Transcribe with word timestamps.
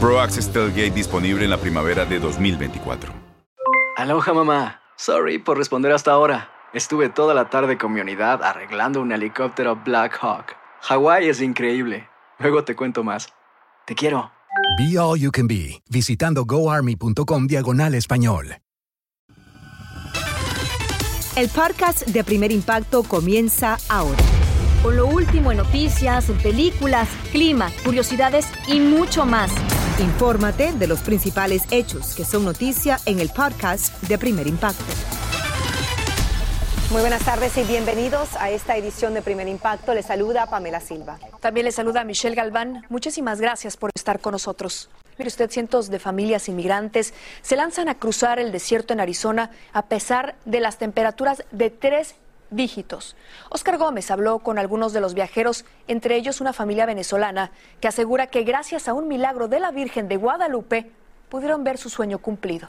Pro 0.00 0.20
Access 0.20 0.48
Tailgate 0.52 0.92
disponible 0.92 1.42
en 1.42 1.50
la 1.50 1.56
primavera 1.56 2.04
de 2.04 2.20
2024. 2.20 3.12
Aloha 3.96 4.32
mamá. 4.32 4.80
Sorry 4.96 5.38
por 5.38 5.58
responder 5.58 5.90
hasta 5.90 6.12
ahora. 6.12 6.50
Estuve 6.72 7.08
toda 7.08 7.34
la 7.34 7.50
tarde 7.50 7.78
con 7.78 7.92
mi 7.92 8.00
unidad 8.00 8.44
arreglando 8.44 9.00
un 9.00 9.10
helicóptero 9.10 9.74
Black 9.84 10.16
Hawk. 10.20 10.54
Hawái 10.82 11.28
es 11.28 11.40
increíble. 11.40 12.08
Luego 12.38 12.62
te 12.62 12.76
cuento 12.76 13.02
más. 13.02 13.28
Te 13.86 13.96
quiero. 13.96 14.30
Be 14.78 14.96
All 14.98 15.18
You 15.18 15.32
Can 15.32 15.48
Be, 15.48 15.82
visitando 15.90 16.44
goarmy.com 16.44 17.46
diagonal 17.48 17.94
español. 17.94 18.58
El 21.34 21.48
podcast 21.48 22.06
de 22.06 22.22
Primer 22.22 22.52
Impacto 22.52 23.02
comienza 23.02 23.78
ahora. 23.88 24.18
Con 24.82 24.96
lo 24.96 25.06
último 25.06 25.50
en 25.50 25.58
noticias, 25.58 26.26
películas, 26.42 27.08
clima, 27.32 27.70
curiosidades 27.84 28.46
y 28.68 28.78
mucho 28.78 29.24
más. 29.26 29.50
Infórmate 30.00 30.72
de 30.74 30.86
los 30.86 31.00
principales 31.00 31.64
hechos 31.72 32.14
que 32.14 32.24
son 32.24 32.44
noticia 32.44 33.00
en 33.04 33.18
el 33.18 33.30
podcast 33.30 34.00
de 34.04 34.16
Primer 34.16 34.46
Impacto. 34.46 34.84
Muy 36.92 37.00
buenas 37.00 37.24
tardes 37.24 37.56
y 37.58 37.64
bienvenidos 37.64 38.36
a 38.38 38.48
esta 38.50 38.76
edición 38.76 39.12
de 39.12 39.22
Primer 39.22 39.48
Impacto. 39.48 39.94
Les 39.94 40.06
saluda 40.06 40.46
Pamela 40.46 40.78
Silva. 40.78 41.18
También 41.40 41.64
le 41.66 41.72
saluda 41.72 42.04
Michelle 42.04 42.36
Galván. 42.36 42.84
Muchísimas 42.88 43.40
gracias 43.40 43.76
por 43.76 43.90
estar 43.92 44.20
con 44.20 44.32
nosotros. 44.32 44.88
Mire 45.18 45.28
usted, 45.28 45.50
cientos 45.50 45.90
de 45.90 45.98
familias 45.98 46.48
inmigrantes 46.48 47.12
se 47.42 47.56
lanzan 47.56 47.88
a 47.88 47.96
cruzar 47.96 48.38
el 48.38 48.52
desierto 48.52 48.92
en 48.92 49.00
Arizona 49.00 49.50
a 49.72 49.86
pesar 49.86 50.36
de 50.44 50.60
las 50.60 50.78
temperaturas 50.78 51.42
de 51.50 51.70
tres 51.70 52.14
dígitos. 52.50 53.16
Oscar 53.50 53.78
Gómez 53.78 54.10
habló 54.10 54.38
con 54.40 54.58
algunos 54.58 54.92
de 54.92 55.00
los 55.00 55.14
viajeros, 55.14 55.64
entre 55.86 56.16
ellos 56.16 56.40
una 56.40 56.52
familia 56.52 56.86
venezolana, 56.86 57.50
que 57.80 57.88
asegura 57.88 58.28
que 58.28 58.42
gracias 58.42 58.88
a 58.88 58.94
un 58.94 59.08
milagro 59.08 59.48
de 59.48 59.60
la 59.60 59.70
Virgen 59.70 60.08
de 60.08 60.16
Guadalupe 60.16 60.90
pudieron 61.28 61.64
ver 61.64 61.78
su 61.78 61.90
sueño 61.90 62.18
cumplido. 62.18 62.68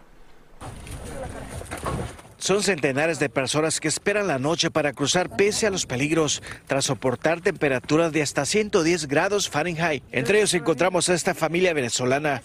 Son 2.40 2.64
centenares 2.64 3.20
de 3.20 3.30
personas 3.30 3.82
que 3.82 3.90
esperan 3.90 4.28
la 4.28 4.40
noche 4.40 4.72
para 4.72 4.94
cruzar 4.94 5.30
pese 5.30 5.68
a 5.68 5.70
los 5.70 5.86
peligros, 5.86 6.42
tras 6.68 6.86
soportar 6.86 7.42
temperaturas 7.42 8.14
de 8.14 8.22
hasta 8.22 8.46
110 8.46 9.08
grados 9.08 9.50
Fahrenheit. 9.50 10.04
Entre 10.12 10.38
ellos 10.38 10.54
encontramos 10.54 11.10
a 11.10 11.16
esta 11.16 11.36
familia 11.36 11.74
venezolana. 11.74 12.42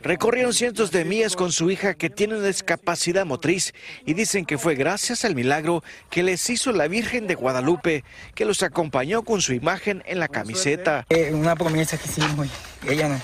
Recorrieron 0.00 0.54
cientos 0.54 0.92
de 0.92 1.04
millas 1.04 1.34
con 1.34 1.50
su 1.50 1.70
hija 1.70 1.94
que 1.94 2.08
tiene 2.08 2.36
una 2.36 2.46
discapacidad 2.46 3.26
motriz 3.26 3.74
y 4.06 4.14
dicen 4.14 4.44
que 4.46 4.56
fue 4.56 4.76
gracias 4.76 5.24
al 5.24 5.34
milagro 5.34 5.82
que 6.08 6.22
les 6.22 6.48
hizo 6.50 6.70
la 6.70 6.86
Virgen 6.86 7.26
de 7.26 7.34
Guadalupe, 7.34 8.04
que 8.34 8.44
los 8.44 8.62
acompañó 8.62 9.22
con 9.22 9.42
su 9.42 9.54
imagen 9.54 10.04
en 10.06 10.20
la 10.20 10.28
camiseta. 10.28 11.04
Eh, 11.08 11.32
una 11.34 11.56
promesa 11.56 11.98
que 11.98 12.08
hicimos 12.08 12.46
y 12.86 12.92
ella 12.92 13.08
no, 13.08 13.20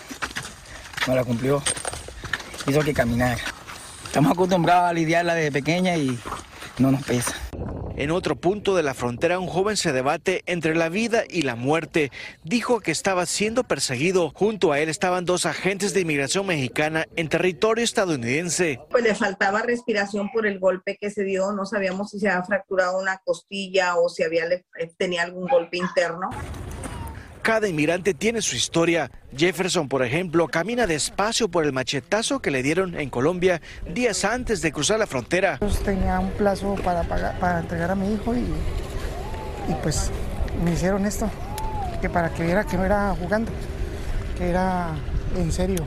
no 1.07 1.15
la 1.15 1.23
cumplió. 1.23 1.63
Hizo 2.67 2.81
que 2.81 2.93
caminar. 2.93 3.39
Estamos 4.07 4.33
acostumbrados 4.33 4.91
a 4.91 4.93
lidiarla 4.93 5.35
desde 5.35 5.53
pequeña 5.53 5.97
y 5.97 6.19
no 6.79 6.91
nos 6.91 7.05
pesa. 7.05 7.44
En 7.97 8.11
otro 8.11 8.35
punto 8.35 8.75
de 8.75 8.83
la 8.83 8.93
frontera, 8.93 9.39
un 9.39 9.47
joven 9.47 9.77
se 9.77 9.93
debate 9.93 10.43
entre 10.47 10.75
la 10.75 10.89
vida 10.89 11.23
y 11.31 11.43
la 11.43 11.55
muerte. 11.55 12.11
Dijo 12.43 12.81
que 12.81 12.91
estaba 12.91 13.25
siendo 13.25 13.63
perseguido. 13.63 14.33
Junto 14.35 14.73
a 14.73 14.81
él 14.81 14.89
estaban 14.89 15.25
dos 15.25 15.47
agentes 15.47 15.95
de 15.95 16.01
inmigración 16.01 16.45
mexicana 16.45 17.07
en 17.15 17.29
territorio 17.29 17.85
estadounidense. 17.85 18.81
Pues 18.91 19.05
le 19.05 19.15
faltaba 19.15 19.63
respiración 19.63 20.29
por 20.33 20.45
el 20.45 20.59
golpe 20.59 20.99
que 21.01 21.11
se 21.11 21.23
dio. 21.23 21.53
No 21.53 21.67
sabíamos 21.67 22.11
si 22.11 22.19
se 22.19 22.29
había 22.29 22.45
fracturado 22.45 22.99
una 23.01 23.19
costilla 23.25 23.97
o 23.97 24.09
si 24.09 24.25
había, 24.25 24.45
tenía 24.99 25.23
algún 25.23 25.47
golpe 25.47 25.77
interno. 25.77 26.31
Cada 27.45 27.69
inmigrante 27.69 28.15
tiene 28.15 28.41
su 28.41 28.57
historia. 28.57 29.11
Jefferson, 29.37 29.87
por 29.87 30.03
ejemplo, 30.03 30.49
camina 30.49 30.87
despacio 30.87 31.47
por 31.51 31.67
el 31.67 31.75
machetazo 31.75 32.41
que 32.41 32.51
le 32.51 32.63
dieron 32.63 32.99
en 32.99 33.11
Colombia 33.11 33.61
días 33.87 34.25
antes 34.25 34.63
de 34.63 34.73
cruzar 34.73 34.99
la 34.99 35.07
frontera. 35.07 35.59
Tenía 35.85 36.21
un 36.21 36.31
plazo 36.31 36.75
para, 36.83 37.03
pagar, 37.03 37.39
para 37.39 37.61
entregar 37.61 37.91
a 37.91 37.95
mi 37.97 38.15
hijo 38.15 38.35
y, 38.35 38.39
y 38.39 39.75
pues 39.83 40.11
me 40.65 40.73
hicieron 40.73 41.05
esto, 41.05 41.31
que 42.01 42.09
para 42.09 42.33
que 42.33 42.45
viera 42.45 42.65
que 42.65 42.79
no 42.79 42.87
era 42.87 43.15
jugando, 43.15 43.53
que 44.39 44.49
era 44.49 44.95
en 45.37 45.53
serio. 45.53 45.85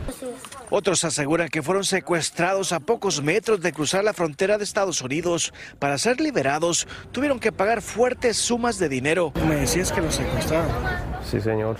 Otros 0.69 1.03
aseguran 1.05 1.49
que 1.49 1.63
fueron 1.63 1.85
secuestrados 1.85 2.71
a 2.71 2.79
pocos 2.79 3.23
metros 3.23 3.61
de 3.61 3.73
cruzar 3.73 4.03
la 4.03 4.13
frontera 4.13 4.59
de 4.59 4.63
Estados 4.63 5.01
Unidos. 5.01 5.51
Para 5.79 5.97
ser 5.97 6.21
liberados, 6.21 6.87
tuvieron 7.11 7.39
que 7.39 7.51
pagar 7.51 7.81
fuertes 7.81 8.37
sumas 8.37 8.77
de 8.77 8.89
dinero. 8.89 9.33
Me 9.47 9.55
decías 9.55 9.91
que 9.91 10.01
los 10.01 10.13
secuestraron. 10.13 11.06
Sí, 11.29 11.41
señor. 11.41 11.75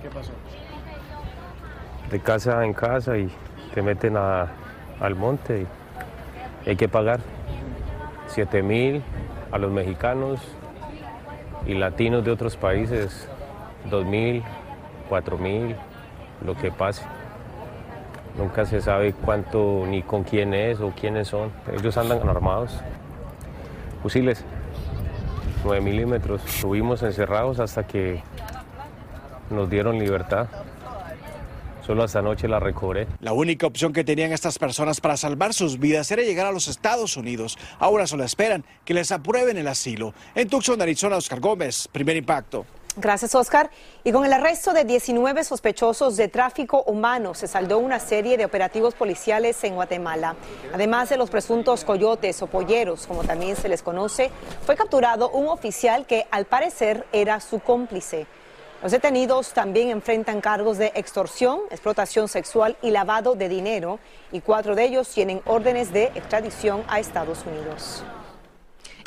¿Qué 0.00 0.08
pasó? 0.08 0.30
De 2.08 2.20
casa 2.20 2.64
en 2.64 2.72
casa 2.72 3.18
y 3.18 3.28
te 3.74 3.82
meten 3.82 4.16
a, 4.16 4.46
al 5.00 5.16
monte 5.16 5.66
y 6.64 6.70
hay 6.70 6.76
que 6.76 6.88
pagar 6.88 7.18
7 8.28 8.62
mil 8.62 9.02
a 9.50 9.58
los 9.58 9.72
mexicanos 9.72 10.40
y 11.66 11.74
latinos 11.74 12.24
de 12.24 12.30
otros 12.30 12.56
países, 12.56 13.28
2 13.90 14.06
mil, 14.06 14.44
4 15.08 15.36
mil, 15.36 15.74
lo 16.44 16.54
que 16.54 16.70
pase. 16.70 17.02
Nunca 18.38 18.66
se 18.66 18.80
sabe 18.80 19.14
cuánto 19.14 19.82
ni 19.88 20.02
con 20.02 20.22
quién 20.22 20.54
es 20.54 20.78
o 20.78 20.90
quiénes 20.90 21.26
son. 21.26 21.50
Ellos 21.76 21.96
andan 21.96 22.28
armados. 22.28 22.78
Fusiles, 24.00 24.44
9 25.64 25.80
milímetros. 25.80 26.44
Estuvimos 26.44 27.02
encerrados 27.02 27.58
hasta 27.58 27.84
que 27.84 28.22
nos 29.50 29.70
dieron 29.70 29.98
libertad. 29.98 30.48
Solo 31.86 32.04
esta 32.04 32.20
noche 32.20 32.48
la 32.48 32.58
recobré. 32.58 33.06
La 33.20 33.32
única 33.32 33.66
opción 33.66 33.92
que 33.92 34.02
tenían 34.02 34.32
estas 34.32 34.58
personas 34.58 35.00
para 35.00 35.16
salvar 35.16 35.54
sus 35.54 35.78
vidas 35.78 36.10
era 36.10 36.22
llegar 36.22 36.46
a 36.46 36.52
los 36.52 36.66
Estados 36.66 37.16
Unidos. 37.16 37.56
Ahora 37.78 38.08
solo 38.08 38.24
esperan 38.24 38.64
que 38.84 38.92
les 38.92 39.12
aprueben 39.12 39.56
el 39.56 39.68
asilo. 39.68 40.12
En 40.34 40.48
Tucson, 40.48 40.82
Arizona, 40.82 41.16
Oscar 41.16 41.38
Gómez, 41.38 41.86
primer 41.92 42.16
impacto. 42.16 42.66
Gracias, 42.98 43.34
Oscar. 43.34 43.70
Y 44.04 44.10
con 44.10 44.24
el 44.24 44.32
arresto 44.32 44.72
de 44.72 44.84
19 44.84 45.44
sospechosos 45.44 46.16
de 46.16 46.28
tráfico 46.28 46.82
humano 46.84 47.34
se 47.34 47.46
saldó 47.46 47.78
una 47.78 48.00
serie 48.00 48.38
de 48.38 48.46
operativos 48.46 48.94
policiales 48.94 49.62
en 49.64 49.74
Guatemala. 49.74 50.34
Además 50.72 51.10
de 51.10 51.18
los 51.18 51.28
presuntos 51.28 51.84
coyotes 51.84 52.40
o 52.40 52.46
polleros, 52.46 53.06
como 53.06 53.22
también 53.22 53.54
se 53.54 53.68
les 53.68 53.82
conoce, 53.82 54.30
fue 54.64 54.76
capturado 54.76 55.28
un 55.28 55.46
oficial 55.48 56.06
que 56.06 56.26
al 56.30 56.46
parecer 56.46 57.06
era 57.12 57.38
su 57.40 57.60
cómplice. 57.60 58.26
Los 58.82 58.92
detenidos 58.92 59.52
también 59.54 59.88
enfrentan 59.88 60.42
cargos 60.42 60.76
de 60.76 60.92
extorsión, 60.94 61.60
explotación 61.70 62.28
sexual 62.28 62.76
y 62.82 62.90
lavado 62.90 63.34
de 63.34 63.48
dinero, 63.48 63.98
y 64.32 64.40
cuatro 64.42 64.74
de 64.74 64.84
ellos 64.84 65.08
tienen 65.08 65.40
órdenes 65.46 65.92
de 65.92 66.04
extradición 66.14 66.84
a 66.86 67.00
Estados 67.00 67.44
Unidos. 67.46 68.04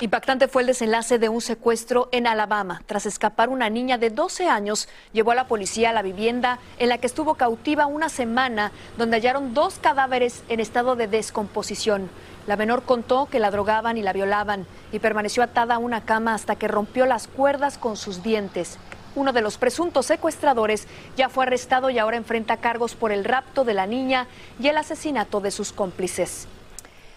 Impactante 0.02 0.48
fue 0.48 0.62
el 0.64 0.68
desenlace 0.68 1.20
de 1.20 1.28
un 1.28 1.42
secuestro 1.42 2.08
en 2.12 2.26
Alabama. 2.26 2.82
Tras 2.86 3.06
escapar 3.06 3.50
una 3.50 3.70
niña 3.70 3.98
de 3.98 4.10
12 4.10 4.48
años, 4.48 4.88
llevó 5.12 5.32
a 5.32 5.36
la 5.36 5.48
policía 5.48 5.90
a 5.90 5.94
la 5.94 6.02
vivienda 6.02 6.58
en 6.80 6.88
la 6.90 6.98
que 6.98 7.08
estuvo 7.08 7.36
cautiva 7.36 7.86
una 7.86 8.08
semana, 8.08 8.72
donde 8.98 9.18
hallaron 9.18 9.54
dos 9.54 9.78
cadáveres 9.78 10.44
en 10.48 10.62
estado 10.62 10.96
de 10.96 11.08
descomposición. 11.08 12.10
La 12.48 12.56
menor 12.56 12.84
contó 12.84 13.28
que 13.28 13.40
la 13.40 13.52
drogaban 13.52 13.98
y 13.98 14.02
la 14.02 14.14
violaban 14.14 14.66
y 14.94 15.00
permaneció 15.00 15.44
atada 15.44 15.76
a 15.76 15.80
una 15.80 16.06
cama 16.06 16.34
hasta 16.34 16.56
que 16.56 16.70
rompió 16.70 17.06
las 17.06 17.28
cuerdas 17.28 17.78
con 17.78 17.98
sus 17.98 18.24
dientes. 18.24 18.80
Uno 19.16 19.34
de 19.34 19.42
los 19.42 19.58
presuntos 19.58 20.06
secuestradores, 20.06 20.88
ya 21.18 21.30
fue 21.30 21.46
arrestado 21.46 21.90
y 21.90 22.00
ahora 22.00 22.18
enfrenta 22.18 22.58
cargos 22.58 22.96
por 22.96 23.12
el 23.12 23.26
rapto 23.26 23.64
de 23.64 23.74
la 23.74 23.88
niña 23.88 24.28
y 24.60 24.68
el 24.68 24.78
asesinato 24.78 25.42
de 25.42 25.52
sus 25.52 25.72
cómplices. 25.72 26.48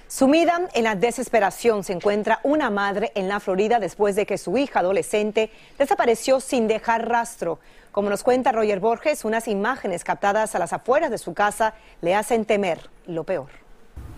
Sumida 0.09 0.69
en 0.75 0.85
la 0.85 0.95
desesperación 0.95 1.85
se 1.85 1.95
encuentra 1.95 2.41
una 2.43 2.69
madre 2.69 3.13
en 3.15 3.29
la 3.29 3.41
Florida 3.41 3.79
después 3.79 4.15
de 4.15 4.27
que 4.27 4.37
su 4.37 4.59
hija 4.59 4.81
adolescente 4.81 5.51
desapareció 5.79 6.39
sin 6.41 6.69
dejar 6.69 7.09
rastro. 7.09 7.61
Como 7.93 8.11
nos 8.11 8.23
cuenta 8.23 8.53
Roger 8.53 8.79
Borges, 8.79 9.25
unas 9.25 9.49
imágenes 9.49 10.05
captadas 10.05 10.55
a 10.55 10.59
las 10.59 10.75
afueras 10.75 11.11
de 11.11 11.17
su 11.17 11.33
casa 11.33 11.73
le 12.03 12.15
hacen 12.15 12.45
temer 12.45 12.91
lo 13.07 13.25
peor. 13.25 13.49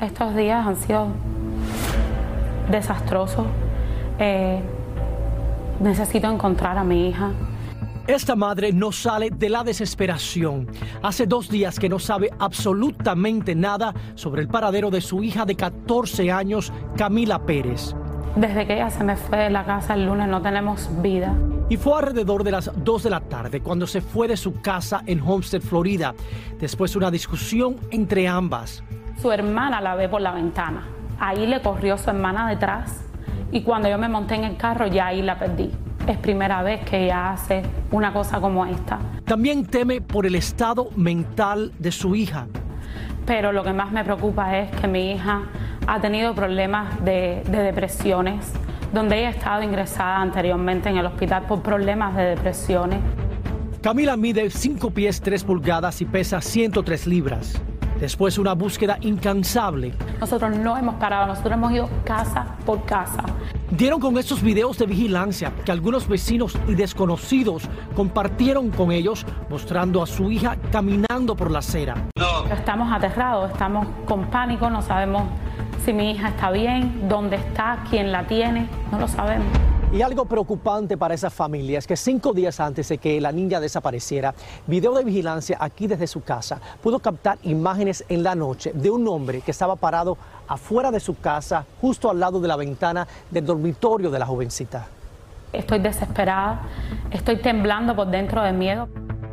Estos 0.00 0.34
días 0.34 0.66
han 0.66 0.76
sido 0.76 1.06
desastrosos. 2.70 3.46
Eh, 4.18 4.60
necesito 5.78 6.28
encontrar 6.28 6.76
a 6.76 6.82
mi 6.82 7.08
hija. 7.08 7.30
Esta 8.06 8.36
madre 8.36 8.70
no 8.70 8.92
sale 8.92 9.30
de 9.30 9.48
la 9.48 9.64
desesperación. 9.64 10.68
Hace 11.02 11.26
dos 11.26 11.48
días 11.48 11.78
que 11.78 11.88
no 11.88 11.98
sabe 11.98 12.30
absolutamente 12.38 13.54
nada 13.54 13.94
sobre 14.14 14.42
el 14.42 14.48
paradero 14.48 14.90
de 14.90 15.00
su 15.00 15.22
hija 15.22 15.46
de 15.46 15.56
14 15.56 16.30
años, 16.30 16.70
Camila 16.98 17.46
Pérez. 17.46 17.94
Desde 18.36 18.66
que 18.66 18.74
ella 18.74 18.90
se 18.90 19.04
me 19.04 19.16
fue 19.16 19.38
de 19.38 19.48
la 19.48 19.64
casa 19.64 19.94
el 19.94 20.04
lunes 20.04 20.28
no 20.28 20.42
tenemos 20.42 20.90
vida. 21.00 21.34
Y 21.70 21.78
fue 21.78 21.94
alrededor 21.96 22.44
de 22.44 22.50
las 22.50 22.70
2 22.76 23.04
de 23.04 23.08
la 23.08 23.20
tarde 23.20 23.62
cuando 23.62 23.86
se 23.86 24.02
fue 24.02 24.28
de 24.28 24.36
su 24.36 24.60
casa 24.60 25.02
en 25.06 25.22
Homestead, 25.22 25.62
Florida, 25.62 26.14
después 26.60 26.92
de 26.92 26.98
una 26.98 27.10
discusión 27.10 27.76
entre 27.90 28.28
ambas. 28.28 28.84
Su 29.22 29.32
hermana 29.32 29.80
la 29.80 29.94
ve 29.94 30.10
por 30.10 30.20
la 30.20 30.32
ventana. 30.32 30.86
Ahí 31.18 31.46
le 31.46 31.62
corrió 31.62 31.96
su 31.96 32.10
hermana 32.10 32.50
detrás 32.50 33.00
y 33.50 33.62
cuando 33.62 33.88
yo 33.88 33.96
me 33.96 34.10
monté 34.10 34.34
en 34.34 34.44
el 34.44 34.58
carro 34.58 34.88
ya 34.88 35.06
ahí 35.06 35.22
la 35.22 35.38
perdí 35.38 35.70
es 36.06 36.18
primera 36.18 36.62
vez 36.62 36.84
que 36.84 37.04
ella 37.04 37.32
hace 37.32 37.62
una 37.90 38.12
cosa 38.12 38.40
como 38.40 38.66
esta. 38.66 38.98
También 39.24 39.66
teme 39.66 40.00
por 40.00 40.26
el 40.26 40.34
estado 40.34 40.90
mental 40.96 41.72
de 41.78 41.92
su 41.92 42.14
hija. 42.14 42.46
Pero 43.26 43.52
lo 43.52 43.62
que 43.62 43.72
más 43.72 43.90
me 43.90 44.04
preocupa 44.04 44.58
es 44.58 44.70
que 44.72 44.86
mi 44.86 45.12
hija 45.12 45.42
ha 45.86 46.00
tenido 46.00 46.34
problemas 46.34 47.02
de, 47.04 47.42
depresiones, 47.46 48.52
donde 48.92 49.18
ella 49.18 49.28
ha 49.28 49.30
estado 49.30 49.62
ingresada 49.62 50.20
anteriormente 50.20 50.88
en 50.88 50.98
el 50.98 51.06
hospital 51.06 51.44
por 51.46 51.62
problemas 51.62 52.14
de 52.16 52.24
depresiones. 52.24 53.00
Camila 53.82 54.16
mide 54.16 54.48
5 54.50 54.90
pies 54.90 55.20
3 55.20 55.44
pulgadas 55.44 56.00
y 56.00 56.04
pesa 56.04 56.40
103 56.40 57.06
libras. 57.06 57.60
Después 57.98 58.34
de 58.34 58.40
una 58.40 58.54
búsqueda 58.54 58.98
incansable. 59.00 59.94
Nosotros 60.20 60.56
no 60.56 60.76
hemos 60.76 60.96
parado, 60.96 61.26
nosotros 61.26 61.54
hemos 61.54 61.72
ido 61.72 61.88
casa 62.04 62.56
por 62.66 62.84
casa. 62.84 63.24
Dieron 63.70 63.98
con 63.98 64.18
estos 64.18 64.42
videos 64.42 64.78
de 64.78 64.86
vigilancia 64.86 65.52
que 65.64 65.72
algunos 65.72 66.06
vecinos 66.06 66.56
y 66.68 66.74
desconocidos 66.74 67.68
compartieron 67.96 68.70
con 68.70 68.92
ellos, 68.92 69.24
mostrando 69.48 70.02
a 70.02 70.06
su 70.06 70.30
hija 70.30 70.56
caminando 70.70 71.34
por 71.34 71.50
la 71.50 71.60
acera. 71.60 71.94
Estamos 72.52 72.92
aterrados, 72.92 73.50
estamos 73.50 73.86
con 74.04 74.26
pánico, 74.26 74.68
no 74.68 74.82
sabemos 74.82 75.24
si 75.84 75.92
mi 75.92 76.12
hija 76.12 76.28
está 76.28 76.50
bien, 76.50 77.08
dónde 77.08 77.36
está, 77.36 77.84
quién 77.88 78.12
la 78.12 78.26
tiene, 78.26 78.68
no 78.92 78.98
lo 78.98 79.08
sabemos. 79.08 79.48
Y 79.94 80.02
algo 80.02 80.24
preocupante 80.24 80.96
para 80.96 81.14
esa 81.14 81.30
familia 81.30 81.78
es 81.78 81.86
que 81.86 81.96
cinco 81.96 82.32
días 82.32 82.58
antes 82.58 82.88
de 82.88 82.98
que 82.98 83.20
la 83.20 83.30
niña 83.30 83.60
desapareciera, 83.60 84.34
video 84.66 84.92
de 84.92 85.04
vigilancia 85.04 85.56
aquí 85.60 85.86
desde 85.86 86.08
su 86.08 86.20
casa 86.20 86.60
pudo 86.82 86.98
captar 86.98 87.38
imágenes 87.44 88.04
en 88.08 88.24
la 88.24 88.34
noche 88.34 88.72
de 88.74 88.90
un 88.90 89.06
hombre 89.06 89.40
que 89.40 89.52
estaba 89.52 89.76
parado 89.76 90.18
afuera 90.48 90.90
de 90.90 90.98
su 90.98 91.16
casa, 91.20 91.64
justo 91.80 92.10
al 92.10 92.18
lado 92.18 92.40
de 92.40 92.48
la 92.48 92.56
ventana 92.56 93.06
del 93.30 93.46
dormitorio 93.46 94.10
de 94.10 94.18
la 94.18 94.26
jovencita. 94.26 94.88
Estoy 95.52 95.78
desesperada, 95.78 96.62
estoy 97.12 97.36
temblando 97.36 97.94
por 97.94 98.08
dentro 98.08 98.42
de 98.42 98.52
miedo. 98.52 98.88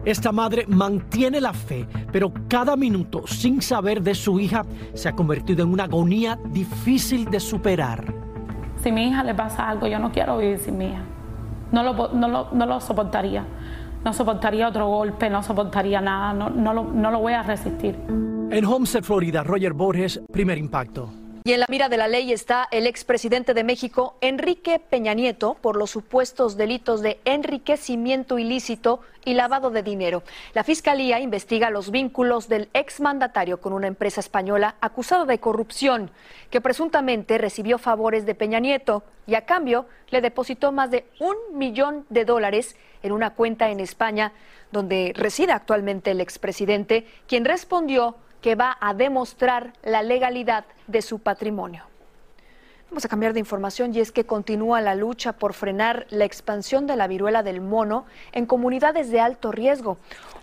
Esta 0.05 0.31
madre 0.31 0.67
mantiene 0.67 1.41
la 1.41 1.53
fe, 1.53 1.87
pero 2.11 2.31
cada 2.47 2.75
minuto 2.75 3.25
sin 3.25 3.63
saber 3.63 4.03
de 4.03 4.13
su 4.13 4.39
hija 4.39 4.63
se 4.93 5.09
ha 5.09 5.13
convertido 5.13 5.63
en 5.63 5.71
una 5.73 5.85
agonía 5.85 6.37
difícil 6.51 7.25
de 7.31 7.39
superar. 7.39 8.20
Si 8.81 8.92
mi 8.92 9.07
hija 9.07 9.24
le 9.24 9.36
pasa 9.36 9.69
algo, 9.69 9.88
yo 9.88 10.00
no 10.00 10.12
quiero 10.12 10.38
vivir 10.38 10.57
sin 10.57 10.78
mi 10.78 10.86
hija. 10.86 11.04
No 11.72 11.83
lo, 11.83 12.10
no 12.13 12.66
lo, 12.66 12.80
soportaría. 12.80 13.45
No 14.04 14.13
soportaría 14.13 14.68
otro 14.68 14.88
golpe, 14.88 15.30
no 15.30 15.44
soportaría 15.44 16.01
nada, 16.01 16.33
no, 16.33 16.50
no, 16.50 16.74
lo, 16.74 16.83
no 16.83 17.12
lo 17.12 17.19
voy 17.19 17.33
a 17.33 17.44
resistir. 17.44 17.95
En 18.10 18.66
Homestead, 18.66 19.04
Florida, 19.04 19.44
Roger 19.44 19.74
Borges, 19.74 20.19
primer 20.31 20.57
impacto. 20.57 21.10
Y 21.43 21.53
en 21.53 21.59
la 21.59 21.65
mira 21.69 21.89
de 21.89 21.97
la 21.97 22.07
ley 22.07 22.31
está 22.31 22.67
el 22.69 22.85
expresidente 22.85 23.55
de 23.55 23.63
México, 23.63 24.15
Enrique 24.21 24.77
Peña 24.77 25.15
Nieto, 25.15 25.55
por 25.55 25.75
los 25.75 25.89
supuestos 25.89 26.55
delitos 26.55 27.01
de 27.01 27.19
enriquecimiento 27.25 28.38
ilícito 28.38 28.99
y 29.25 29.33
lavado 29.33 29.71
de 29.71 29.81
dinero. 29.81 30.21
La 30.53 30.63
Fiscalía 30.63 31.19
investiga 31.19 31.71
los 31.71 31.89
vínculos 31.89 32.47
del 32.47 32.69
exmandatario 32.73 33.59
con 33.59 33.73
una 33.73 33.88
empresa 33.88 34.19
española 34.19 34.75
acusada 34.81 35.25
de 35.25 35.39
corrupción, 35.39 36.11
que 36.51 36.61
presuntamente 36.61 37.39
recibió 37.39 37.79
favores 37.79 38.27
de 38.27 38.35
Peña 38.35 38.59
Nieto 38.59 39.01
y 39.25 39.33
a 39.33 39.47
cambio 39.47 39.87
le 40.11 40.21
depositó 40.21 40.71
más 40.71 40.91
de 40.91 41.07
un 41.19 41.57
millón 41.57 42.05
de 42.09 42.23
dólares 42.23 42.75
en 43.01 43.13
una 43.13 43.33
cuenta 43.33 43.71
en 43.71 43.79
España, 43.79 44.31
donde 44.71 45.11
reside 45.15 45.53
actualmente 45.53 46.11
el 46.11 46.21
expresidente, 46.21 47.07
quien 47.27 47.45
respondió 47.45 48.15
que 48.41 48.55
va 48.55 48.77
a 48.79 48.93
demostrar 48.93 49.73
la 49.83 50.03
legalidad 50.03 50.65
de 50.88 51.01
su 51.01 51.19
patrimonio. 51.19 51.85
Vamos 52.91 53.05
a 53.05 53.07
cambiar 53.07 53.31
de 53.31 53.39
información 53.39 53.95
y 53.95 54.01
es 54.01 54.11
que 54.11 54.25
continúa 54.25 54.81
la 54.81 54.95
lucha 54.95 55.31
por 55.31 55.53
frenar 55.53 56.07
la 56.09 56.25
expansión 56.25 56.88
de 56.88 56.97
la 56.97 57.07
viruela 57.07 57.41
del 57.41 57.61
mono 57.61 58.05
en 58.33 58.45
comunidades 58.45 59.09
de 59.09 59.21
alto 59.21 59.53
riesgo. 59.53 59.97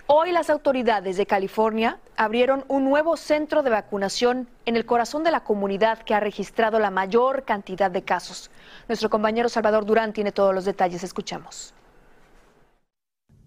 Hoy 0.06 0.32
las 0.32 0.48
autoridades 0.48 1.18
de 1.18 1.26
California 1.26 1.98
abrieron 2.16 2.64
un 2.68 2.84
nuevo 2.84 3.18
centro 3.18 3.62
de 3.62 3.68
vacunación 3.68 4.48
en 4.64 4.76
el 4.76 4.86
corazón 4.86 5.24
de 5.24 5.30
la 5.30 5.40
comunidad 5.40 5.98
que 5.98 6.14
ha 6.14 6.20
registrado 6.20 6.78
la 6.78 6.90
mayor 6.90 7.44
cantidad 7.44 7.90
de 7.90 8.00
casos. 8.00 8.50
Nuestro 8.88 9.10
compañero 9.10 9.50
Salvador 9.50 9.84
Durán 9.84 10.14
tiene 10.14 10.32
todos 10.32 10.54
los 10.54 10.64
detalles. 10.64 11.04
Escuchamos. 11.04 11.74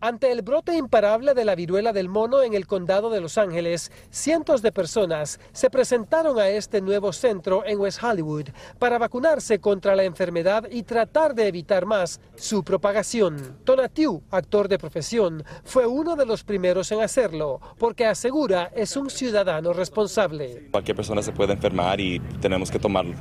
Ante 0.03 0.31
el 0.31 0.41
brote 0.41 0.75
imparable 0.75 1.35
de 1.35 1.45
la 1.45 1.53
viruela 1.53 1.93
del 1.93 2.09
mono 2.09 2.41
en 2.41 2.55
el 2.55 2.65
condado 2.65 3.11
de 3.11 3.21
Los 3.21 3.37
Ángeles, 3.37 3.91
cientos 4.09 4.63
de 4.63 4.71
personas 4.71 5.39
se 5.51 5.69
presentaron 5.69 6.39
a 6.39 6.49
este 6.49 6.81
nuevo 6.81 7.13
centro 7.13 7.63
en 7.67 7.79
West 7.79 8.01
Hollywood 8.03 8.47
para 8.79 8.97
vacunarse 8.97 9.59
contra 9.59 9.95
la 9.95 10.03
enfermedad 10.03 10.67
y 10.71 10.81
tratar 10.81 11.35
de 11.35 11.47
evitar 11.47 11.85
más 11.85 12.19
su 12.35 12.63
propagación. 12.63 13.59
Tonatiu, 13.63 14.23
actor 14.31 14.67
de 14.67 14.79
profesión, 14.79 15.43
fue 15.63 15.85
uno 15.85 16.15
de 16.15 16.25
los 16.25 16.43
primeros 16.43 16.91
en 16.91 17.01
hacerlo 17.01 17.61
porque 17.77 18.07
asegura 18.07 18.71
es 18.75 18.97
un 18.97 19.07
ciudadano 19.11 19.71
responsable. 19.71 20.69
Cualquier 20.71 20.95
persona 20.95 21.21
se 21.21 21.31
puede 21.31 21.53
enfermar 21.53 21.99
y 21.99 22.19
tenemos 22.41 22.71
que 22.71 22.79
tomarlo 22.79 23.13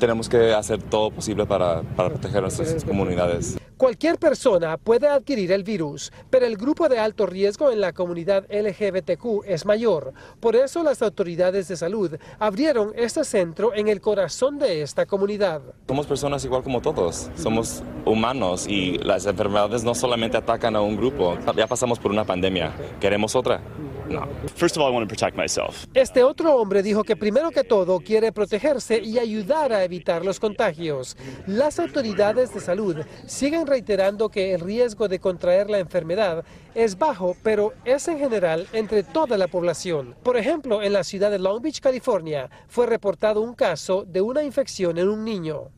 tenemos 0.00 0.28
que 0.28 0.52
hacer 0.52 0.82
todo 0.82 1.12
posible 1.12 1.46
para, 1.46 1.82
para 1.82 2.08
proteger 2.08 2.42
nuestras 2.42 2.84
comunidades. 2.84 3.56
Cualquier 3.76 4.18
persona 4.18 4.76
puede 4.76 5.08
adquirir 5.08 5.52
el 5.52 5.64
virus, 5.64 6.12
pero 6.28 6.44
el 6.44 6.56
grupo 6.56 6.88
de 6.88 6.98
alto 6.98 7.24
riesgo 7.24 7.70
en 7.70 7.80
la 7.80 7.92
comunidad 7.94 8.44
LGBTQ 8.50 9.44
es 9.46 9.64
mayor. 9.64 10.12
Por 10.38 10.54
eso 10.54 10.82
las 10.82 11.00
autoridades 11.00 11.68
de 11.68 11.76
salud 11.76 12.16
abrieron 12.38 12.92
este 12.94 13.24
centro 13.24 13.74
en 13.74 13.88
el 13.88 14.00
corazón 14.02 14.58
de 14.58 14.82
esta 14.82 15.06
comunidad. 15.06 15.62
Somos 15.86 16.06
personas 16.06 16.44
igual 16.44 16.62
como 16.62 16.82
todos, 16.82 17.30
somos 17.36 17.82
humanos 18.04 18.66
y 18.66 18.98
las 18.98 19.24
enfermedades 19.24 19.82
no 19.82 19.94
solamente 19.94 20.36
atacan 20.36 20.76
a 20.76 20.82
un 20.82 20.96
grupo. 20.96 21.38
Ya 21.56 21.66
pasamos 21.66 21.98
por 21.98 22.10
una 22.10 22.24
pandemia, 22.24 22.72
queremos 23.00 23.34
otra. 23.34 23.62
No. 24.10 24.26
First 24.56 24.76
of 24.76 24.82
all, 24.82 24.90
I 24.90 24.94
want 24.94 25.08
to 25.08 25.14
protect 25.14 25.36
myself. 25.36 25.86
Este 25.94 26.24
otro 26.24 26.56
hombre 26.56 26.82
dijo 26.82 27.04
que 27.04 27.16
primero 27.16 27.50
que 27.50 27.62
todo 27.64 28.00
quiere 28.00 28.32
protegerse 28.32 29.00
y 29.00 29.18
ayudar 29.18 29.72
a 29.72 29.84
evitar 29.84 30.24
los 30.24 30.40
contagios. 30.40 31.16
Las 31.46 31.78
autoridades 31.78 32.52
de 32.52 32.60
salud 32.60 32.96
siguen 33.26 33.66
reiterando 33.66 34.28
que 34.28 34.52
el 34.52 34.60
riesgo 34.60 35.08
de 35.08 35.20
contraer 35.20 35.70
la 35.70 35.78
enfermedad 35.78 36.44
es 36.74 36.98
bajo, 36.98 37.36
pero 37.42 37.72
es 37.84 38.06
en 38.08 38.18
general 38.18 38.66
entre 38.72 39.02
toda 39.02 39.36
la 39.38 39.48
población. 39.48 40.14
Por 40.22 40.36
ejemplo, 40.36 40.82
en 40.82 40.92
la 40.92 41.04
ciudad 41.04 41.30
de 41.30 41.38
Long 41.38 41.62
Beach, 41.62 41.80
California, 41.80 42.50
fue 42.68 42.86
reportado 42.86 43.40
un 43.40 43.54
caso 43.54 44.04
de 44.04 44.20
una 44.20 44.42
infección 44.42 44.98
en 44.98 45.08
un 45.08 45.24
niño. 45.24 45.70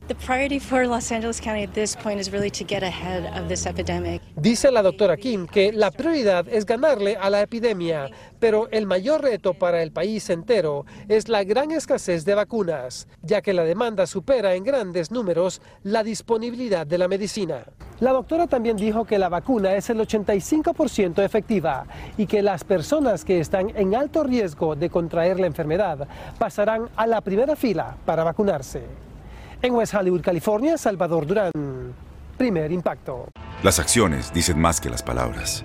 Dice 4.37 4.71
la 4.71 4.83
doctora 4.83 5.17
Kim 5.17 5.47
que 5.47 5.73
la 5.73 5.91
prioridad 5.91 6.49
es 6.49 6.67
ganarle 6.67 7.17
a 7.17 7.31
la 7.31 7.43
epidemia, 7.43 8.11
pero 8.39 8.69
el 8.71 8.87
mayor 8.87 9.23
reto 9.23 9.55
para 9.55 9.83
el 9.83 9.93
país 9.93 10.29
entero 10.31 10.85
es 11.09 11.29
la 11.29 11.45
gran 11.45 11.71
escasez 11.71 12.25
de 12.25 12.35
vacunas, 12.35 13.09
ya 13.23 13.43
que 13.43 13.53
la 13.53 13.65
demanda 13.65 14.07
supera 14.07 14.55
en 14.55 14.65
grandes 14.65 15.11
números 15.11 15.61
la 15.83 16.03
disponibilidad 16.03 16.87
de 16.87 16.99
la 16.99 17.09
medicina. 17.09 17.65
La 18.01 18.13
doctora 18.13 18.49
también 18.49 18.77
dijo 18.77 19.05
que 19.05 19.19
la 19.19 19.29
vacuna 19.29 19.75
es 19.75 19.89
el 19.91 19.99
85% 19.99 21.23
efectiva 21.23 21.87
y 22.17 22.27
que 22.27 22.43
las 22.43 22.65
personas 22.65 23.25
que 23.25 23.39
están 23.39 23.71
en 23.77 23.95
alto 23.95 24.25
riesgo 24.25 24.75
de 24.75 24.91
contraer 24.91 25.39
la 25.39 25.47
enfermedad 25.47 26.09
pasarán 26.39 26.89
a 26.97 27.07
la 27.07 27.21
primera 27.21 27.55
fila 27.55 27.97
para 28.05 28.25
vacunarse. 28.25 28.83
En 29.63 29.75
West 29.75 29.95
Hollywood, 29.95 30.23
California, 30.23 30.77
Salvador 30.77 31.27
Durán, 31.27 31.53
primer 32.37 32.73
impacto. 32.73 33.29
Las 33.63 33.79
acciones 33.79 34.33
dicen 34.33 34.61
más 34.61 34.81
que 34.81 34.91
las 34.91 35.05
palabras. 35.05 35.65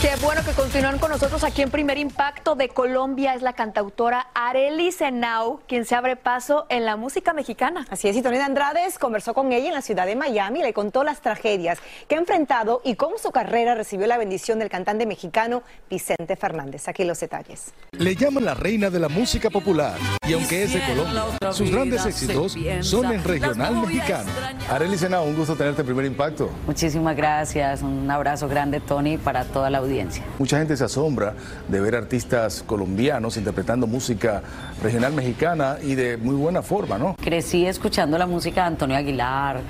Qué 0.00 0.16
bueno 0.22 0.42
que 0.42 0.52
continúan 0.52 0.98
con 0.98 1.10
nosotros 1.10 1.44
aquí 1.44 1.60
en 1.60 1.70
Primer 1.70 1.98
Impacto 1.98 2.54
de 2.54 2.70
Colombia. 2.70 3.34
Es 3.34 3.42
la 3.42 3.52
cantautora 3.52 4.28
Arely 4.32 4.92
Senau 4.92 5.60
quien 5.68 5.84
se 5.84 5.94
abre 5.94 6.16
paso 6.16 6.64
en 6.70 6.86
la 6.86 6.96
música 6.96 7.34
mexicana. 7.34 7.84
Así 7.90 8.08
es, 8.08 8.16
y 8.16 8.22
Tony 8.22 8.38
de 8.38 8.44
Andrades 8.44 8.98
conversó 8.98 9.34
con 9.34 9.52
ella 9.52 9.68
en 9.68 9.74
la 9.74 9.82
ciudad 9.82 10.06
de 10.06 10.16
Miami, 10.16 10.62
le 10.62 10.72
contó 10.72 11.04
las 11.04 11.20
tragedias 11.20 11.80
que 12.08 12.14
ha 12.14 12.18
enfrentado 12.18 12.80
y 12.82 12.94
cómo 12.94 13.18
su 13.18 13.30
carrera 13.30 13.74
recibió 13.74 14.06
la 14.06 14.16
bendición 14.16 14.58
del 14.58 14.70
cantante 14.70 15.04
mexicano 15.04 15.62
Vicente 15.90 16.34
Fernández. 16.34 16.88
Aquí 16.88 17.04
los 17.04 17.20
detalles. 17.20 17.74
Le 17.92 18.16
llaman 18.16 18.46
la 18.46 18.54
reina 18.54 18.88
de 18.88 19.00
la 19.00 19.10
música 19.10 19.50
popular 19.50 19.98
y 20.26 20.32
aunque 20.32 20.62
es 20.62 20.72
de 20.72 20.80
Colombia, 20.80 21.52
sus 21.52 21.70
grandes 21.70 22.06
éxitos 22.06 22.56
son 22.80 23.12
en 23.12 23.22
regional 23.22 23.74
mexicano. 23.74 24.30
Arely 24.70 24.96
Sena, 24.96 25.20
un 25.20 25.36
gusto 25.36 25.56
tenerte 25.56 25.82
en 25.82 25.86
primer 25.86 26.06
impacto. 26.06 26.48
Muchísimas 26.66 27.14
gracias, 27.14 27.82
un 27.82 28.10
abrazo 28.10 28.48
grande 28.48 28.80
Tony 28.80 29.18
para 29.18 29.44
toda 29.44 29.68
la 29.68 29.89
audiencia. 29.90 30.24
Mucha 30.38 30.58
gente 30.58 30.76
se 30.76 30.84
asombra 30.84 31.34
de 31.68 31.80
ver 31.80 31.94
artistas 31.94 32.62
colombianos 32.66 33.36
interpretando 33.36 33.86
música 33.86 34.42
regional 34.82 35.12
mexicana 35.12 35.76
y 35.82 35.94
de 35.94 36.16
muy 36.16 36.34
buena 36.34 36.62
forma, 36.62 36.98
¿no? 36.98 37.16
Crecí 37.16 37.66
escuchando 37.66 38.16
la 38.18 38.26
música 38.26 38.62
de 38.62 38.66
Antonio 38.68 38.96
Aguilar, 38.96 39.60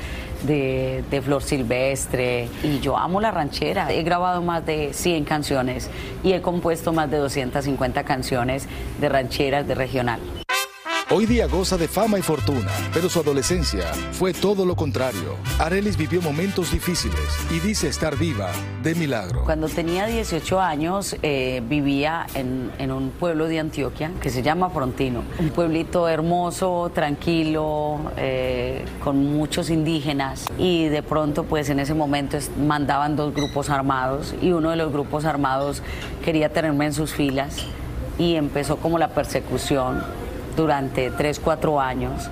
de, 0.45 1.05
de 1.11 1.23
Flor 1.23 1.43
Silvestre 1.43 2.49
y 2.63 2.81
yo 2.81 2.97
amo 2.97 3.21
la 3.21 3.31
ranchera. 3.31 3.93
He 3.93 4.03
grabado 4.03 4.43
más 4.43 4.65
de 4.65 4.93
100 4.93 5.25
canciones 5.25 5.91
y 6.23 6.33
he 6.33 6.43
compuesto 6.43 6.93
más 6.93 7.11
de 7.11 7.19
250 7.19 8.05
canciones 8.05 8.67
de 9.01 9.09
rancheras 9.09 9.67
de 9.67 9.75
regional. 9.75 10.21
Hoy 11.13 11.27
día 11.27 11.49
goza 11.49 11.77
de 11.77 11.89
fama 11.89 12.21
y 12.21 12.23
fortuna, 12.23 12.71
pero 12.95 13.09
su 13.09 13.19
adolescencia 13.19 13.93
fue 14.13 14.33
todo 14.33 14.65
lo 14.65 14.77
contrario. 14.77 15.35
Arelis 15.59 15.97
vivió 15.97 16.23
momentos 16.23 16.71
difíciles 16.71 17.19
y 17.51 17.59
dice 17.59 17.89
estar 17.89 18.17
viva 18.17 18.53
de 18.85 18.95
milagro. 18.95 19.43
Cuando 19.45 19.69
tenía 19.69 20.07
18 20.07 20.61
años 20.61 21.17
eh, 21.23 21.63
vivía 21.69 22.29
en, 22.35 22.93
un 22.93 23.11
pueblo 23.11 23.49
de 23.49 23.59
Antioquia 23.59 24.13
que 24.23 24.31
se 24.31 24.43
llama 24.43 24.71
Frontino. 24.71 25.25
Un 25.41 25.49
pueblito 25.49 26.09
hermoso, 26.09 26.93
tranquilo, 26.95 27.99
eh, 28.17 28.85
con 29.03 29.35
muchos 29.35 29.69
indígenas 29.69 30.47
y 30.59 30.87
de 30.87 31.03
pronto 31.03 31.43
pues 31.43 31.71
en 31.71 31.81
ese 31.81 31.93
momento 31.93 32.39
mandaban 32.57 33.17
dos 33.17 33.35
grupos 33.35 33.69
armados 33.69 34.33
y 34.41 34.53
uno 34.53 34.71
de 34.71 34.77
los 34.77 34.93
grupos 34.93 35.25
armados 35.25 35.83
quería 36.25 36.53
tenerme 36.53 36.87
en 36.87 36.93
sus 36.93 37.13
filas 37.13 37.57
y 38.17 38.37
empezó 38.37 38.77
como 38.77 38.97
la 38.97 39.09
persecución 39.09 40.05
durante 40.57 41.11
3, 41.11 41.41
4 41.41 41.81
años. 41.81 42.31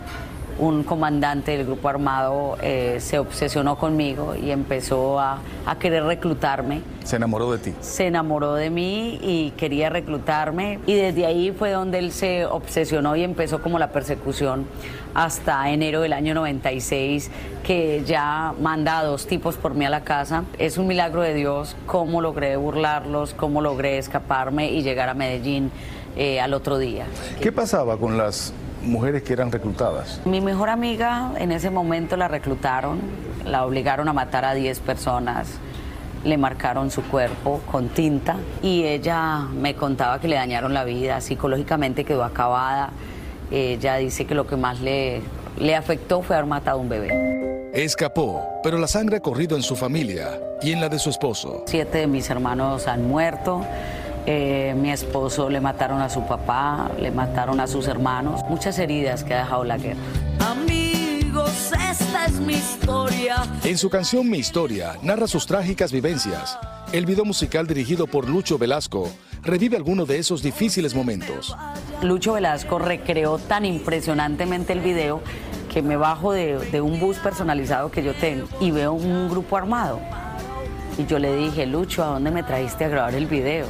Un 0.59 0.83
comandante 0.83 1.57
del 1.57 1.67
grupo 1.67 1.89
armado 1.89 2.59
eh, 2.61 2.97
se 2.99 3.21
obsesionó 3.21 3.79
conmigo 3.79 4.35
y 4.35 4.51
empezó 4.51 5.21
a, 5.21 5.39
a 5.65 5.79
querer 5.79 6.03
reclutarme. 6.03 6.83
Se 7.05 7.15
enamoró 7.15 7.53
de 7.53 7.59
ti. 7.59 7.75
Se 7.81 8.09
enamoró 8.09 8.55
de 8.55 8.69
mí 8.69 9.21
y 9.23 9.53
quería 9.53 9.89
reclutarme 9.89 10.81
y 10.85 10.95
desde 10.95 11.27
ahí 11.27 11.53
fue 11.53 11.71
donde 11.71 12.01
él 12.01 12.11
se 12.11 12.45
obsesionó 12.45 13.15
y 13.15 13.23
empezó 13.23 13.63
como 13.63 13.79
la 13.79 13.93
persecución 13.93 14.67
hasta 15.15 15.71
enero 15.71 16.01
del 16.01 16.13
año 16.13 16.35
96 16.35 17.31
que 17.63 18.03
ya 18.05 18.55
manda 18.61 18.99
a 18.99 19.05
dos 19.05 19.27
tipos 19.27 19.57
por 19.57 19.75
mí 19.75 19.85
a 19.85 19.91
la 19.91 20.03
casa. 20.03 20.45
Es 20.59 20.79
un 20.79 20.87
milagro 20.87 21.23
de 21.23 21.35
Dios 21.35 21.77
cómo 21.87 22.21
logré 22.21 22.57
burlarlos, 22.57 23.35
cómo 23.35 23.61
logré 23.61 23.99
escaparme 23.99 24.71
y 24.71 24.83
llegar 24.83 25.09
a 25.09 25.15
Medellín 25.15 25.71
eh, 26.19 26.41
al 26.41 26.53
otro 26.53 26.79
día. 26.79 27.07
¿Qué 27.41 27.53
pasaba 27.53 27.97
con 27.97 28.19
las 28.19 28.53
mujeres 28.83 29.23
que 29.23 29.33
eran 29.33 29.53
reclutadas? 29.53 30.21
Mi 30.25 30.41
mejor 30.41 30.69
amiga 30.69 31.31
en 31.39 31.53
ese 31.53 31.71
momento 31.71 32.17
la 32.17 32.27
reclutaron, 32.27 32.99
la 33.47 33.65
obligaron 33.65 34.09
a 34.09 34.13
matar 34.13 34.45
a 34.45 34.53
10 34.53 34.81
personas, 34.81 35.47
le 36.25 36.37
marcaron 36.37 36.91
su 36.91 37.03
cuerpo 37.05 37.61
con 37.71 37.89
tinta 37.89 38.37
y 38.63 38.83
ella 38.83 39.47
me 39.55 39.77
contaba 39.77 40.21
que 40.21 40.27
le 40.27 40.35
dañaron 40.35 40.75
la 40.75 40.83
vida, 40.83 41.21
psicológicamente 41.21 42.05
quedó 42.05 42.25
acabada. 42.25 42.91
Ella 43.53 43.95
dice 43.97 44.27
que 44.27 44.35
lo 44.35 44.45
que 44.45 44.57
más 44.57 44.81
le, 44.81 45.23
le 45.57 45.77
afectó 45.77 46.23
fue 46.23 46.35
haber 46.35 46.49
matado 46.49 46.79
a 46.79 46.83
un 46.83 46.89
bebé. 46.89 47.71
Escapó, 47.73 48.61
pero 48.65 48.77
la 48.79 48.89
sangre 48.89 49.19
ha 49.19 49.21
corrido 49.21 49.55
en 49.57 49.63
su 49.63 49.77
familia 49.77 50.41
y 50.63 50.73
en 50.73 50.81
la 50.81 50.89
de 50.89 50.99
su 50.99 51.11
esposo. 51.11 51.63
Siete 51.67 51.99
de 51.99 52.07
mis 52.09 52.29
hermanos 52.29 52.89
han 52.89 53.07
muerto. 53.07 53.65
Eh, 54.27 54.75
mi 54.77 54.91
esposo 54.91 55.49
le 55.49 55.61
mataron 55.61 56.01
a 56.01 56.09
su 56.09 56.27
papá, 56.27 56.91
le 57.01 57.11
mataron 57.11 57.61
a 57.61 57.67
sus 57.67 57.87
hermanos. 57.89 58.43
Muchas 58.49 58.79
heridas 58.79 59.25
que 59.25 59.35
ha 59.35 59.39
dejado 59.39 59.65
la 59.65 59.79
guerra. 59.79 60.01
Amigos, 60.41 61.73
esta 61.73 62.27
es 62.27 62.41
mi 62.41 62.55
historia. 62.55 63.45
En 63.65 63.79
su 63.79 63.91
canción 63.91 64.29
Mi 64.29 64.39
Historia 64.39 64.97
narra 65.03 65.27
sus 65.27 65.47
trágicas 65.47 65.93
vivencias. 65.93 66.59
El 66.93 67.05
video 67.05 67.25
musical 67.25 67.67
dirigido 67.67 68.07
por 68.07 68.29
Lucho 68.29 68.57
Velasco 68.59 69.11
revive 69.43 69.77
algunos 69.77 70.09
de 70.09 70.19
esos 70.19 70.43
difíciles 70.43 70.95
momentos. 70.95 71.55
Lucho 72.03 72.33
Velasco 72.33 72.79
recreó 72.79 73.39
tan 73.39 73.65
impresionantemente 73.65 74.73
el 74.73 74.81
video 74.81 75.21
que 75.73 75.83
me 75.83 75.97
bajo 75.97 76.33
de, 76.33 76.59
de 76.71 76.81
un 76.81 76.99
bus 76.99 77.19
personalizado 77.19 77.91
que 77.91 78.03
yo 78.03 78.15
tengo 78.15 78.49
y 78.61 78.71
veo 78.71 78.93
un 78.95 79.29
grupo 79.29 79.57
armado. 79.57 80.01
Y 80.97 81.07
yo 81.07 81.19
le 81.19 81.37
dije, 81.37 81.67
Lucho, 81.67 82.03
¿a 82.03 82.07
dónde 82.07 82.31
me 82.31 82.43
trajiste 82.43 82.85
a 82.85 82.89
grabar 82.89 83.15
el 83.15 83.27
video? 83.27 83.67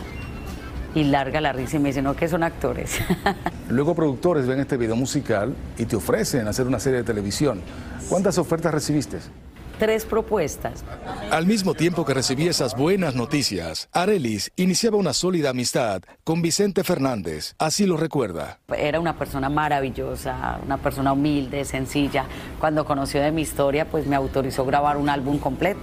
Y 0.99 1.05
larga 1.05 1.41
la 1.41 1.53
risa 1.53 1.77
y 1.77 1.79
me 1.79 1.91
dice, 1.91 2.03
no, 2.03 2.17
que 2.17 2.27
son 2.27 2.43
actores. 2.43 2.99
Luego 3.69 3.95
productores 3.95 4.49
ven 4.49 4.59
este 4.59 4.77
video 4.77 4.97
musical 4.97 5.55
y 5.79 5.85
te 5.85 5.95
ofrecen 5.95 6.49
hacer 6.49 6.67
una 6.67 6.81
serie 6.81 6.99
de 6.99 7.05
televisión. 7.05 7.61
¿Cuántas 8.09 8.37
ofertas 8.37 8.75
recibiste? 8.75 9.19
Tres 9.79 10.05
propuestas. 10.05 10.85
Al 11.31 11.47
mismo 11.47 11.75
tiempo 11.75 12.05
que 12.05 12.15
recibía 12.15 12.51
esas 12.51 12.77
buenas 12.77 13.15
noticias, 13.15 13.89
Arelis 13.93 14.51
iniciaba 14.57 14.97
una 14.97 15.13
sólida 15.13 15.51
amistad 15.51 16.03
con 16.25 16.43
Vicente 16.43 16.85
Fernández, 16.85 17.55
así 17.59 17.87
lo 17.87 17.97
recuerda. 17.97 18.59
Era 18.77 19.01
una 19.01 19.17
persona 19.17 19.49
maravillosa, 19.49 20.59
una 20.65 20.79
persona 20.79 21.13
humilde, 21.13 21.65
sencilla. 21.65 22.27
Cuando 22.59 22.85
conoció 22.85 23.23
de 23.23 23.33
mi 23.33 23.43
historia, 23.43 23.87
pues 23.87 24.07
me 24.07 24.17
autorizó 24.17 24.65
grabar 24.65 24.97
un 24.97 25.09
álbum 25.09 25.39
completo. 25.39 25.81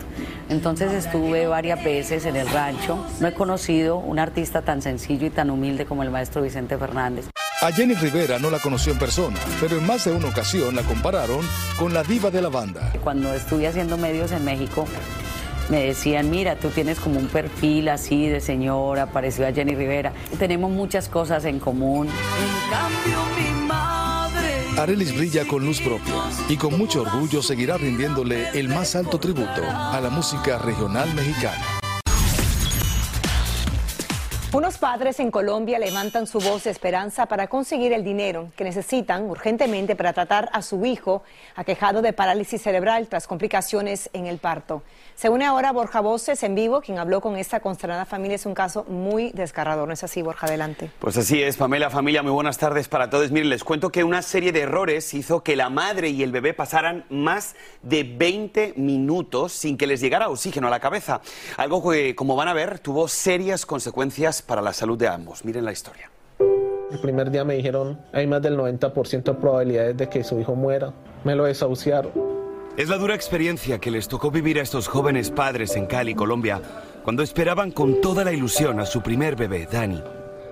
Entonces 0.49 0.91
estuve 0.93 1.47
varias 1.47 1.83
veces 1.83 2.25
en 2.25 2.35
el 2.35 2.47
rancho. 2.49 3.03
No 3.19 3.27
he 3.27 3.33
conocido 3.33 3.97
un 3.97 4.19
artista 4.19 4.61
tan 4.61 4.81
sencillo 4.81 5.27
y 5.27 5.29
tan 5.29 5.49
humilde 5.49 5.85
como 5.85 6.03
el 6.03 6.11
maestro 6.11 6.41
Vicente 6.41 6.77
Fernández. 6.77 7.25
A 7.62 7.71
Jenny 7.71 7.93
Rivera 7.95 8.38
no 8.38 8.50
la 8.50 8.59
conoció 8.59 8.91
en 8.91 9.00
persona, 9.00 9.39
pero 9.62 9.77
en 9.77 9.88
más 9.88 10.03
de 10.03 10.12
una 10.12 10.27
ocasión 10.27 10.75
la 10.75 10.83
compararon 10.83 11.39
con 11.79 11.93
la 11.93 12.03
diva 12.03 12.29
de 12.29 12.41
la 12.41 12.50
banda. 12.50 12.91
Cuando 13.01 13.33
estuve 13.33 13.65
haciendo 13.65 13.97
medios 13.97 14.31
en 14.33 14.43
México, 14.43 14.85
me 15.69 15.85
decían, 15.85 16.29
mira, 16.29 16.57
tú 16.57 16.69
tienes 16.69 17.00
como 17.00 17.17
un 17.17 17.27
perfil 17.27 17.89
así 17.89 18.27
de 18.27 18.41
señora, 18.41 19.07
parecido 19.07 19.47
a 19.47 19.53
Jenny 19.53 19.74
Rivera. 19.74 20.12
Tenemos 20.38 20.69
muchas 20.69 21.07
cosas 21.07 21.45
en 21.45 21.59
común. 21.59 22.07
En 22.07 22.71
cambio, 22.71 23.19
mi 23.38 23.67
madre. 23.67 24.53
Arelis 24.77 25.15
brilla 25.15 25.47
con 25.47 25.65
luz 25.65 25.79
propia 25.79 26.13
y 26.50 26.57
con 26.57 26.77
mucho 26.77 27.03
orgullo 27.03 27.41
seguirá 27.41 27.77
rindiéndole 27.77 28.50
el 28.50 28.67
más 28.67 28.95
alto 28.95 29.17
tributo 29.17 29.63
a 29.65 30.00
la 30.01 30.09
música 30.09 30.57
regional 30.57 31.13
mexicana. 31.15 31.75
Unos 34.55 34.77
padres 34.77 35.19
en 35.19 35.31
Colombia 35.31 35.77
levantan 35.79 36.27
su 36.27 36.39
voz 36.39 36.63
de 36.63 36.71
esperanza 36.71 37.25
para 37.25 37.47
conseguir 37.47 37.91
el 37.91 38.05
dinero 38.05 38.53
que 38.55 38.63
necesitan 38.63 39.29
urgentemente 39.29 39.97
para 39.97 40.13
tratar 40.13 40.47
a 40.53 40.62
su 40.62 40.85
hijo 40.85 41.24
aquejado 41.57 42.01
de 42.01 42.13
parálisis 42.13 42.62
cerebral 42.62 43.09
tras 43.09 43.27
complicaciones 43.27 44.09
en 44.13 44.27
el 44.27 44.38
parto. 44.38 44.81
Se 45.15 45.27
une 45.29 45.43
ahora 45.45 45.74
Borja 45.74 46.00
Voces 46.00 46.41
en 46.43 46.55
vivo, 46.55 46.79
quien 46.79 47.00
habló 47.00 47.19
con 47.19 47.35
esta 47.35 47.59
consternada 47.59 48.05
familia. 48.05 48.35
Es 48.35 48.45
un 48.45 48.53
caso 48.53 48.85
muy 48.85 49.31
desgarrador, 49.31 49.88
¿no 49.89 49.93
es 49.93 50.05
así, 50.05 50.21
Borja? 50.21 50.47
Adelante. 50.47 50.89
Pues 51.00 51.17
así 51.17 51.43
es, 51.43 51.57
Pamela, 51.57 51.89
familia, 51.89 52.24
muy 52.24 52.31
buenas 52.31 52.57
tardes 52.57 52.88
para 52.88 53.09
todos. 53.09 53.31
Miren, 53.31 53.50
les 53.50 53.65
cuento 53.65 53.91
que 53.91 54.05
una 54.05 54.21
serie 54.21 54.53
de 54.53 54.62
errores 54.62 55.13
hizo 55.13 55.43
que 55.43 55.57
la 55.57 55.69
madre 55.69 56.09
y 56.09 56.24
el 56.24 56.31
bebé 56.31 56.53
pasaran 56.53 57.03
más 57.09 57.55
de 57.81 58.03
20 58.03 58.75
minutos 58.77 59.51
sin 59.51 59.77
que 59.77 59.85
les 59.85 60.00
llegara 60.00 60.29
oxígeno 60.29 60.67
a 60.67 60.69
la 60.69 60.79
cabeza. 60.79 61.19
Algo 61.57 61.91
que, 61.91 62.15
como 62.15 62.38
van 62.38 62.47
a 62.47 62.53
ver, 62.53 62.79
tuvo 62.79 63.09
serias 63.09 63.65
consecuencias 63.65 64.44
para 64.45 64.61
la 64.61 64.73
salud 64.73 64.97
de 64.97 65.07
ambos. 65.07 65.43
Miren 65.45 65.65
la 65.65 65.71
historia. 65.71 66.09
El 66.91 66.99
primer 67.01 67.31
día 67.31 67.43
me 67.43 67.55
dijeron, 67.55 67.99
hay 68.13 68.27
más 68.27 68.41
del 68.41 68.57
90% 68.57 69.23
de 69.23 69.33
probabilidades 69.33 69.97
de 69.97 70.07
que 70.07 70.23
su 70.23 70.39
hijo 70.39 70.55
muera. 70.55 70.93
Me 71.23 71.35
lo 71.35 71.45
desahuciaron. 71.45 72.11
Es 72.77 72.89
la 72.89 72.97
dura 72.97 73.15
experiencia 73.15 73.79
que 73.79 73.89
les 73.89 74.07
tocó 74.07 74.31
vivir 74.31 74.59
a 74.59 74.63
estos 74.63 74.87
jóvenes 74.87 75.31
padres 75.31 75.75
en 75.75 75.87
Cali, 75.87 76.13
Colombia, 76.13 76.61
cuando 77.03 77.23
esperaban 77.23 77.71
con 77.71 78.01
toda 78.01 78.23
la 78.23 78.33
ilusión 78.33 78.79
a 78.79 78.85
su 78.85 79.01
primer 79.01 79.35
bebé, 79.35 79.67
Dani. 79.71 80.01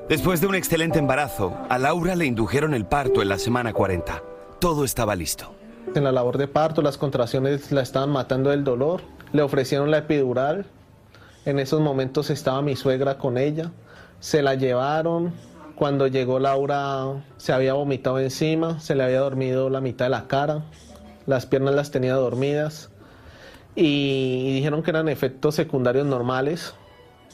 Después 0.09 0.41
de 0.41 0.47
un 0.47 0.55
excelente 0.55 0.99
embarazo, 0.99 1.57
a 1.69 1.77
Laura 1.77 2.15
le 2.15 2.25
indujeron 2.25 2.73
el 2.73 2.85
parto 2.85 3.21
en 3.21 3.29
la 3.29 3.39
semana 3.39 3.73
40. 3.73 4.21
Todo 4.59 4.83
estaba 4.85 5.15
listo. 5.15 5.53
En 5.95 6.03
la 6.03 6.11
labor 6.11 6.37
de 6.37 6.47
parto, 6.47 6.81
las 6.81 6.97
contracciones 6.97 7.71
la 7.71 7.81
estaban 7.81 8.09
matando 8.09 8.49
del 8.49 8.63
dolor. 8.63 9.01
Le 9.31 9.41
ofrecieron 9.41 9.91
la 9.91 9.99
epidural. 9.99 10.65
En 11.45 11.59
esos 11.59 11.81
momentos 11.81 12.29
estaba 12.29 12.61
mi 12.61 12.75
suegra 12.75 13.17
con 13.17 13.37
ella. 13.37 13.71
Se 14.23 14.41
la 14.41 14.55
llevaron. 14.55 15.33
Cuando 15.75 16.07
llegó 16.07 16.39
Laura 16.39 17.25
se 17.35 17.51
había 17.51 17.73
vomitado 17.73 18.19
encima, 18.19 18.79
se 18.79 18.95
le 18.95 19.03
había 19.03 19.19
dormido 19.19 19.69
la 19.69 19.81
mitad 19.81 20.05
de 20.05 20.11
la 20.11 20.27
cara, 20.27 20.63
las 21.25 21.45
piernas 21.45 21.75
las 21.75 21.91
tenía 21.91 22.13
dormidas 22.13 22.89
y 23.75 24.53
dijeron 24.53 24.81
que 24.81 24.91
eran 24.91 25.09
efectos 25.09 25.55
secundarios 25.55 26.05
normales. 26.05 26.73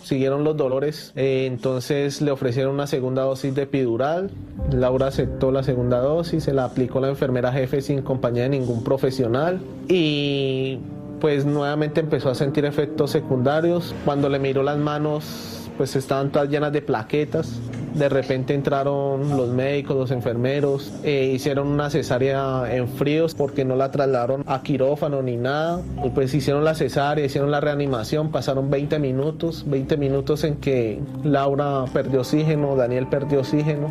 Siguieron 0.02 0.44
los 0.44 0.58
dolores, 0.58 1.14
eh, 1.16 1.46
entonces 1.46 2.22
le 2.24 2.32
ofrecieron 2.32 2.74
una 2.74 2.88
segunda 2.88 3.22
dosis 3.22 3.54
de 3.54 3.64
epidural. 3.64 4.32
Laura 4.72 5.08
aceptó 5.08 5.52
la 5.52 5.62
segunda 5.62 6.00
dosis, 6.00 6.46
se 6.46 6.54
la 6.54 6.64
aplicó 6.64 7.00
la 7.02 7.10
enfermera 7.10 7.52
jefe 7.52 7.82
sin 7.82 8.02
compañía 8.02 8.44
de 8.44 8.50
ningún 8.50 8.84
profesional 8.84 9.60
y 9.88 10.80
pues 11.22 11.46
nuevamente 11.46 12.00
empezó 12.00 12.32
a 12.32 12.36
sentir 12.36 12.66
efectos 12.66 13.12
secundarios. 13.12 13.94
Cuando 14.06 14.28
le 14.28 14.40
miró 14.40 14.64
las 14.64 14.80
manos, 14.80 15.59
pues 15.80 15.96
estaban 15.96 16.30
todas 16.30 16.50
llenas 16.50 16.74
de 16.74 16.82
plaquetas. 16.82 17.58
De 17.94 18.10
repente 18.10 18.54
entraron 18.54 19.38
los 19.38 19.48
médicos, 19.48 19.96
los 19.96 20.12
enfermeros, 20.12 20.92
eh, 21.06 21.32
hicieron 21.34 21.68
una 21.68 21.90
cesárea 21.90 22.66
en 22.70 22.90
fríos 22.90 23.34
porque 23.34 23.64
no 23.64 23.78
la 23.78 23.90
trasladaron 23.90 24.44
a 24.46 24.62
quirófano 24.62 25.22
ni 25.22 25.38
nada. 25.38 25.82
Y 26.04 26.10
pues 26.10 26.34
hicieron 26.34 26.66
la 26.66 26.76
cesárea, 26.76 27.26
hicieron 27.26 27.50
la 27.50 27.62
reanimación, 27.62 28.30
pasaron 28.30 28.70
20 28.70 29.00
minutos, 29.00 29.64
20 29.68 29.96
minutos 29.96 30.44
en 30.44 30.58
que 30.58 31.00
Laura 31.24 31.86
perdió 31.94 32.20
oxígeno, 32.20 32.76
Daniel 32.76 33.08
perdió 33.08 33.40
oxígeno. 33.40 33.88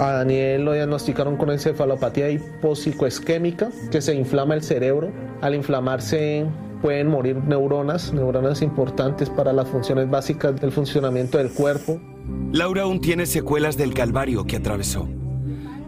A 0.00 0.12
Daniel 0.12 0.64
lo 0.64 0.72
diagnosticaron 0.72 1.36
con 1.36 1.50
encefalopatía 1.50 2.30
hipopsicoisquémica, 2.30 3.68
que 3.90 4.00
se 4.00 4.14
inflama 4.14 4.54
el 4.54 4.62
cerebro. 4.62 5.10
Al 5.42 5.54
inflamarse 5.54 6.46
pueden 6.80 7.08
morir 7.08 7.36
neuronas, 7.36 8.12
neuronas 8.12 8.62
importantes 8.62 9.30
para 9.30 9.52
las 9.52 9.68
funciones 9.68 10.08
básicas 10.08 10.60
del 10.60 10.72
funcionamiento 10.72 11.38
del 11.38 11.50
cuerpo. 11.50 12.00
Laura 12.52 12.82
aún 12.82 13.00
tiene 13.00 13.26
secuelas 13.26 13.76
del 13.76 13.94
calvario 13.94 14.44
que 14.44 14.56
atravesó. 14.56 15.08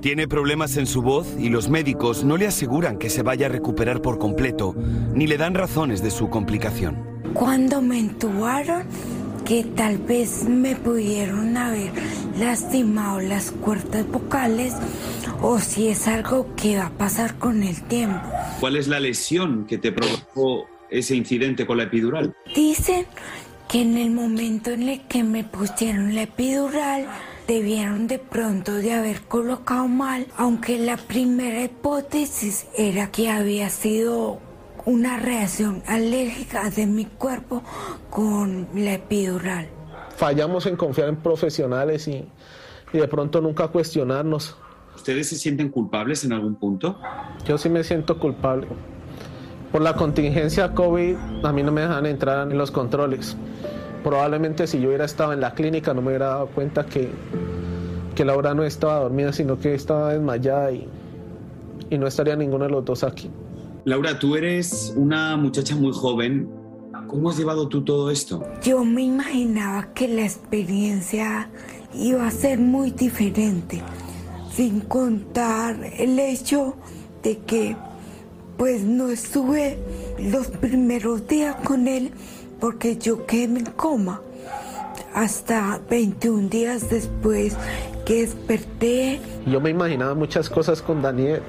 Tiene 0.00 0.28
problemas 0.28 0.76
en 0.76 0.86
su 0.86 1.02
voz 1.02 1.26
y 1.38 1.48
los 1.48 1.68
médicos 1.68 2.22
no 2.24 2.36
le 2.36 2.46
aseguran 2.46 2.98
que 2.98 3.10
se 3.10 3.22
vaya 3.22 3.46
a 3.46 3.48
recuperar 3.48 4.00
por 4.00 4.18
completo, 4.18 4.74
ni 5.12 5.26
le 5.26 5.36
dan 5.36 5.54
razones 5.54 6.02
de 6.02 6.10
su 6.10 6.30
complicación. 6.30 6.96
Cuando 7.34 7.82
me 7.82 7.98
entubaron, 7.98 8.84
que 9.44 9.64
tal 9.64 9.96
vez 9.96 10.44
me 10.44 10.76
pudieron 10.76 11.56
haber 11.56 11.90
lastimado 12.38 13.20
las 13.20 13.50
cuerdas 13.50 14.06
vocales 14.06 14.74
o 15.40 15.58
si 15.58 15.88
es 15.88 16.06
algo 16.06 16.54
que 16.54 16.76
va 16.76 16.86
a 16.86 16.90
pasar 16.90 17.38
con 17.38 17.62
el 17.62 17.82
tiempo. 17.84 18.20
¿Cuál 18.60 18.76
es 18.76 18.88
la 18.88 19.00
lesión 19.00 19.64
que 19.66 19.78
te 19.78 19.90
provocó 19.90 20.66
ese 20.90 21.14
incidente 21.16 21.66
con 21.66 21.78
la 21.78 21.84
epidural? 21.84 22.34
Dicen 22.54 23.06
que 23.68 23.82
en 23.82 23.98
el 23.98 24.10
momento 24.10 24.70
en 24.70 24.88
el 24.88 25.00
que 25.02 25.22
me 25.22 25.44
pusieron 25.44 26.14
la 26.14 26.22
epidural, 26.22 27.06
debieron 27.46 28.06
de 28.06 28.18
pronto 28.18 28.74
de 28.74 28.92
haber 28.92 29.22
colocado 29.22 29.88
mal, 29.88 30.26
aunque 30.36 30.78
la 30.78 30.96
primera 30.96 31.62
hipótesis 31.62 32.66
era 32.76 33.10
que 33.10 33.30
había 33.30 33.68
sido 33.68 34.40
una 34.84 35.18
reacción 35.18 35.82
alérgica 35.86 36.70
de 36.70 36.86
mi 36.86 37.04
cuerpo 37.04 37.62
con 38.10 38.68
la 38.74 38.94
epidural. 38.94 39.68
Fallamos 40.16 40.66
en 40.66 40.76
confiar 40.76 41.08
en 41.10 41.16
profesionales 41.16 42.08
y, 42.08 42.24
y 42.92 42.98
de 42.98 43.08
pronto 43.08 43.40
nunca 43.40 43.68
cuestionarnos. 43.68 44.56
¿Ustedes 44.96 45.28
se 45.28 45.36
sienten 45.36 45.68
culpables 45.68 46.24
en 46.24 46.32
algún 46.32 46.56
punto? 46.56 46.98
Yo 47.46 47.56
sí 47.58 47.68
me 47.68 47.84
siento 47.84 48.18
culpable. 48.18 48.66
Por 49.72 49.82
la 49.82 49.94
contingencia 49.94 50.72
COVID, 50.72 51.16
a 51.44 51.52
mí 51.52 51.62
no 51.62 51.72
me 51.72 51.82
dejan 51.82 52.06
entrar 52.06 52.50
en 52.50 52.56
los 52.56 52.70
controles. 52.70 53.36
Probablemente 54.02 54.66
si 54.66 54.80
yo 54.80 54.88
hubiera 54.88 55.04
estado 55.04 55.32
en 55.32 55.40
la 55.40 55.52
clínica 55.52 55.92
no 55.92 56.00
me 56.00 56.08
hubiera 56.08 56.28
dado 56.28 56.46
cuenta 56.46 56.86
que, 56.86 57.10
que 58.14 58.24
Laura 58.24 58.54
no 58.54 58.64
estaba 58.64 59.00
dormida, 59.00 59.32
sino 59.32 59.58
que 59.58 59.74
estaba 59.74 60.14
desmayada 60.14 60.72
y, 60.72 60.88
y 61.90 61.98
no 61.98 62.06
estaría 62.06 62.34
ninguno 62.36 62.64
de 62.64 62.70
los 62.70 62.84
dos 62.84 63.04
aquí. 63.04 63.30
Laura, 63.84 64.18
tú 64.18 64.36
eres 64.36 64.94
una 64.96 65.36
muchacha 65.36 65.76
muy 65.76 65.92
joven. 65.92 66.48
¿Cómo 67.06 67.30
has 67.30 67.38
llevado 67.38 67.68
tú 67.68 67.82
todo 67.82 68.10
esto? 68.10 68.42
Yo 68.62 68.84
me 68.84 69.02
imaginaba 69.02 69.92
que 69.94 70.08
la 70.08 70.22
experiencia 70.22 71.50
iba 71.94 72.26
a 72.26 72.30
ser 72.30 72.58
muy 72.58 72.90
diferente, 72.90 73.82
sin 74.50 74.80
contar 74.80 75.78
el 75.96 76.18
hecho 76.18 76.76
de 77.22 77.38
que 77.38 77.76
pues 78.58 78.82
no 78.82 79.08
estuve 79.08 79.78
los 80.18 80.48
primeros 80.48 81.26
días 81.28 81.54
con 81.64 81.86
él 81.86 82.10
porque 82.60 82.98
yo 82.98 83.24
quedé 83.24 83.44
en 83.44 83.64
coma. 83.64 84.20
Hasta 85.14 85.80
21 85.88 86.48
días 86.48 86.90
después 86.90 87.56
que 88.04 88.22
desperté. 88.22 89.20
Yo 89.46 89.60
me 89.60 89.70
imaginaba 89.70 90.14
muchas 90.14 90.50
cosas 90.50 90.82
con 90.82 91.00
Daniel. 91.00 91.40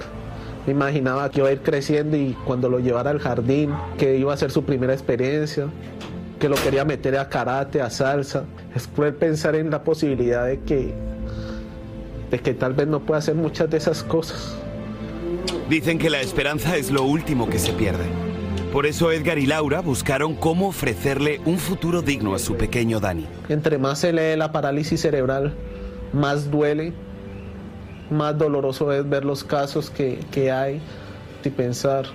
Me 0.67 0.73
imaginaba 0.73 1.29
que 1.31 1.39
iba 1.39 1.49
a 1.49 1.51
ir 1.51 1.61
creciendo 1.61 2.15
y 2.15 2.37
cuando 2.45 2.69
lo 2.69 2.79
llevara 2.79 3.09
al 3.09 3.19
jardín, 3.19 3.73
que 3.97 4.17
iba 4.17 4.31
a 4.31 4.37
ser 4.37 4.51
su 4.51 4.63
primera 4.63 4.93
experiencia, 4.93 5.67
que 6.39 6.47
lo 6.47 6.55
quería 6.57 6.85
meter 6.85 7.17
a 7.17 7.27
karate, 7.27 7.81
a 7.81 7.89
salsa. 7.89 8.45
Es 8.75 8.87
cruel 8.87 9.15
pensar 9.15 9.55
en 9.55 9.71
la 9.71 9.83
posibilidad 9.83 10.45
de 10.45 10.59
que, 10.59 10.93
de 12.29 12.39
que 12.39 12.53
tal 12.53 12.73
vez 12.73 12.87
no 12.87 12.99
pueda 12.99 13.17
hacer 13.17 13.33
muchas 13.33 13.69
de 13.69 13.77
esas 13.77 14.03
cosas. 14.03 14.55
Dicen 15.69 15.97
que 15.97 16.09
la 16.09 16.21
esperanza 16.21 16.77
es 16.77 16.91
lo 16.91 17.03
último 17.03 17.49
que 17.49 17.59
se 17.59 17.73
pierde. 17.73 18.05
Por 18.71 18.85
eso 18.85 19.12
Edgar 19.12 19.39
y 19.39 19.45
Laura 19.45 19.81
buscaron 19.81 20.35
cómo 20.35 20.67
ofrecerle 20.67 21.41
un 21.45 21.57
futuro 21.57 22.01
digno 22.01 22.35
a 22.35 22.39
su 22.39 22.55
pequeño 22.55 22.99
Dani. 22.99 23.27
Entre 23.49 23.77
más 23.77 23.99
se 23.99 24.13
lee 24.13 24.38
la 24.38 24.51
parálisis 24.51 25.01
cerebral, 25.01 25.55
más 26.13 26.51
duele, 26.51 26.93
más 28.12 28.38
doloroso 28.38 28.91
es 28.93 29.07
ver 29.07 29.25
los 29.25 29.43
casos 29.43 29.89
que, 29.89 30.19
que 30.31 30.51
hay 30.51 30.81
y 31.43 31.49
pensar 31.49 32.05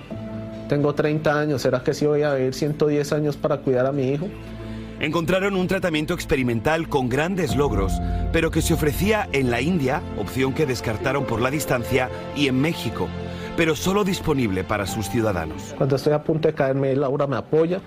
tengo 0.67 0.95
30 0.95 1.39
años, 1.39 1.61
¿será 1.61 1.83
que 1.83 1.93
sí 1.93 2.05
voy 2.07 2.23
a 2.23 2.33
vivir 2.33 2.53
110 2.53 3.13
años 3.13 3.37
para 3.37 3.57
cuidar 3.57 3.85
a 3.85 3.91
mi 3.91 4.09
hijo? 4.09 4.27
Encontraron 4.99 5.55
un 5.55 5.67
tratamiento 5.67 6.13
experimental 6.15 6.89
con 6.89 7.07
grandes 7.07 7.55
logros, 7.55 7.93
pero 8.33 8.49
que 8.49 8.63
se 8.63 8.73
ofrecía 8.73 9.29
en 9.31 9.51
la 9.51 9.61
India, 9.61 10.01
opción 10.17 10.53
que 10.53 10.65
descartaron 10.65 11.25
por 11.25 11.41
la 11.41 11.51
distancia, 11.51 12.09
y 12.35 12.47
en 12.47 12.59
México, 12.59 13.07
pero 13.55 13.75
solo 13.75 14.03
disponible 14.03 14.63
para 14.63 14.85
sus 14.85 15.09
ciudadanos. 15.09 15.73
Cuando 15.77 15.95
estoy 15.95 16.13
a 16.13 16.23
punto 16.23 16.47
de 16.47 16.53
caerme, 16.53 16.95
Laura 16.95 17.27
me 17.27 17.37
apoya 17.37 17.81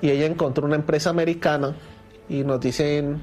y 0.00 0.10
ella 0.10 0.26
encontró 0.26 0.66
una 0.66 0.76
empresa 0.76 1.10
americana 1.10 1.74
y 2.28 2.44
nos 2.44 2.60
dicen 2.60 3.20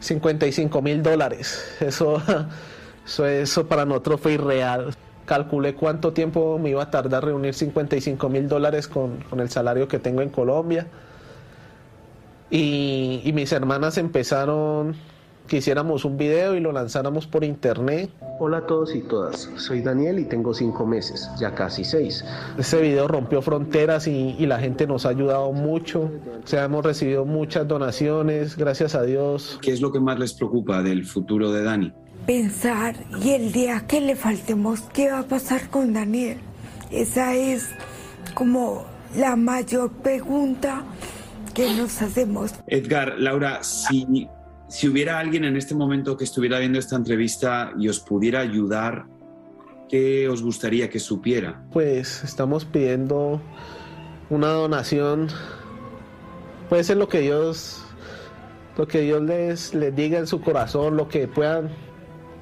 55 0.00 0.82
mil 0.82 1.02
dólares. 1.02 1.76
Eso, 1.80 2.22
eso, 3.06 3.26
eso 3.26 3.66
para 3.66 3.84
nosotros 3.84 4.20
fue 4.20 4.32
irreal. 4.32 4.94
Calculé 5.24 5.74
cuánto 5.74 6.12
tiempo 6.12 6.58
me 6.58 6.70
iba 6.70 6.84
a 6.84 6.90
tardar 6.90 7.24
reunir 7.24 7.54
55 7.54 8.28
mil 8.28 8.48
dólares 8.48 8.88
con, 8.88 9.18
con, 9.28 9.40
el 9.40 9.50
salario 9.50 9.88
que 9.88 9.98
tengo 9.98 10.22
en 10.22 10.30
Colombia. 10.30 10.86
Y, 12.48 13.22
y 13.24 13.32
mis 13.32 13.50
hermanas 13.52 13.98
empezaron 13.98 14.94
que 15.46 15.58
hiciéramos 15.58 16.04
un 16.04 16.16
video 16.16 16.54
y 16.54 16.60
lo 16.60 16.72
lanzáramos 16.72 17.26
por 17.26 17.44
internet. 17.44 18.10
Hola 18.38 18.58
a 18.58 18.66
todos 18.66 18.94
y 18.94 19.00
todas, 19.00 19.50
soy 19.56 19.80
Daniel 19.80 20.18
y 20.18 20.24
tengo 20.24 20.52
cinco 20.52 20.86
meses, 20.86 21.28
ya 21.38 21.54
casi 21.54 21.84
seis. 21.84 22.24
Este 22.58 22.80
video 22.80 23.08
rompió 23.08 23.40
fronteras 23.42 24.06
y, 24.06 24.36
y, 24.38 24.46
la 24.46 24.58
gente 24.58 24.86
nos 24.86 25.06
ha 25.06 25.10
ayudado 25.10 25.52
mucho. 25.52 26.10
O 26.44 26.46
sea, 26.46 26.64
hemos 26.64 26.84
recibido 26.84 27.24
muchas 27.24 27.66
donaciones, 27.66 28.56
gracias 28.56 28.94
a 28.94 29.02
Dios. 29.02 29.58
¿Qué 29.62 29.72
es 29.72 29.80
lo 29.80 29.92
que 29.92 30.00
más 30.00 30.18
les 30.18 30.34
preocupa 30.34 30.82
del 30.82 31.06
futuro 31.06 31.50
de 31.50 31.62
Dani? 31.62 31.92
Pensar 32.26 32.96
y 33.22 33.30
el 33.30 33.52
día 33.52 33.84
que 33.86 34.00
le 34.00 34.16
faltemos, 34.16 34.80
¿qué 34.92 35.10
va 35.10 35.20
a 35.20 35.22
pasar 35.22 35.70
con 35.70 35.92
Daniel? 35.92 36.38
Esa 36.90 37.34
es 37.34 37.68
como 38.34 38.84
la 39.16 39.36
mayor 39.36 39.90
pregunta 39.90 40.84
que 41.54 41.72
nos 41.74 42.02
hacemos. 42.02 42.52
Edgar, 42.66 43.14
Laura, 43.16 43.62
si 43.62 44.28
si 44.68 44.88
hubiera 44.88 45.18
alguien 45.18 45.44
en 45.44 45.56
este 45.56 45.74
momento 45.74 46.16
que 46.16 46.24
estuviera 46.24 46.58
viendo 46.58 46.78
esta 46.78 46.96
entrevista 46.96 47.72
y 47.78 47.88
os 47.88 48.00
pudiera 48.00 48.40
ayudar, 48.40 49.06
¿qué 49.88 50.28
os 50.28 50.42
gustaría 50.42 50.90
que 50.90 50.98
supiera? 50.98 51.64
Pues 51.72 52.24
estamos 52.24 52.64
pidiendo 52.64 53.40
una 54.28 54.48
donación. 54.48 55.28
Puede 56.68 56.82
ser 56.82 56.96
lo 56.96 57.08
que 57.08 57.20
Dios, 57.20 57.82
lo 58.76 58.88
que 58.88 59.00
Dios 59.02 59.22
les, 59.22 59.74
les 59.74 59.94
diga 59.94 60.18
en 60.18 60.26
su 60.26 60.40
corazón, 60.40 60.96
lo 60.96 61.08
que 61.08 61.28
puedan. 61.28 61.70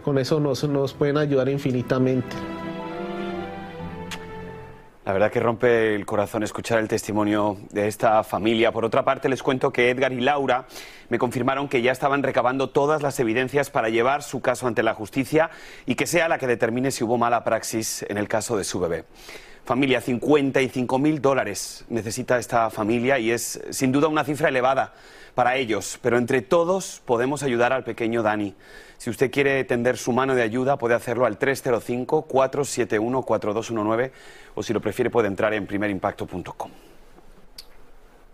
Con 0.02 0.18
eso 0.18 0.40
nos, 0.40 0.64
nos 0.68 0.92
pueden 0.92 1.18
ayudar 1.18 1.48
infinitamente. 1.48 2.36
La 5.04 5.12
verdad 5.12 5.30
que 5.30 5.38
rompe 5.38 5.94
el 5.94 6.06
corazón 6.06 6.44
escuchar 6.44 6.78
el 6.78 6.88
testimonio 6.88 7.58
de 7.70 7.88
esta 7.88 8.24
familia. 8.24 8.72
Por 8.72 8.86
otra 8.86 9.04
parte, 9.04 9.28
les 9.28 9.42
cuento 9.42 9.70
que 9.70 9.90
Edgar 9.90 10.14
y 10.14 10.20
Laura 10.20 10.64
me 11.10 11.18
confirmaron 11.18 11.68
que 11.68 11.82
ya 11.82 11.92
estaban 11.92 12.22
recabando 12.22 12.70
todas 12.70 13.02
las 13.02 13.20
evidencias 13.20 13.68
para 13.68 13.90
llevar 13.90 14.22
su 14.22 14.40
caso 14.40 14.66
ante 14.66 14.82
la 14.82 14.94
justicia 14.94 15.50
y 15.84 15.96
que 15.96 16.06
sea 16.06 16.26
la 16.26 16.38
que 16.38 16.46
determine 16.46 16.90
si 16.90 17.04
hubo 17.04 17.18
mala 17.18 17.44
praxis 17.44 18.02
en 18.08 18.16
el 18.16 18.28
caso 18.28 18.56
de 18.56 18.64
su 18.64 18.80
bebé. 18.80 19.04
Familia, 19.66 20.00
55 20.00 20.98
mil 20.98 21.20
dólares 21.20 21.84
necesita 21.90 22.38
esta 22.38 22.70
familia 22.70 23.18
y 23.18 23.30
es 23.30 23.60
sin 23.70 23.92
duda 23.92 24.08
una 24.08 24.24
cifra 24.24 24.48
elevada 24.48 24.94
para 25.34 25.56
ellos, 25.56 25.98
pero 26.00 26.16
entre 26.16 26.40
todos 26.40 27.02
podemos 27.04 27.42
ayudar 27.42 27.74
al 27.74 27.84
pequeño 27.84 28.22
Dani. 28.22 28.54
Si 29.04 29.10
usted 29.10 29.30
quiere 29.30 29.62
tender 29.64 29.98
su 29.98 30.12
mano 30.12 30.34
de 30.34 30.40
ayuda, 30.40 30.78
puede 30.78 30.94
hacerlo 30.94 31.26
al 31.26 31.38
305-471-4219 31.38 34.10
o 34.54 34.62
si 34.62 34.72
lo 34.72 34.80
prefiere 34.80 35.10
puede 35.10 35.28
entrar 35.28 35.52
en 35.52 35.66
primerimpacto.com. 35.66 36.70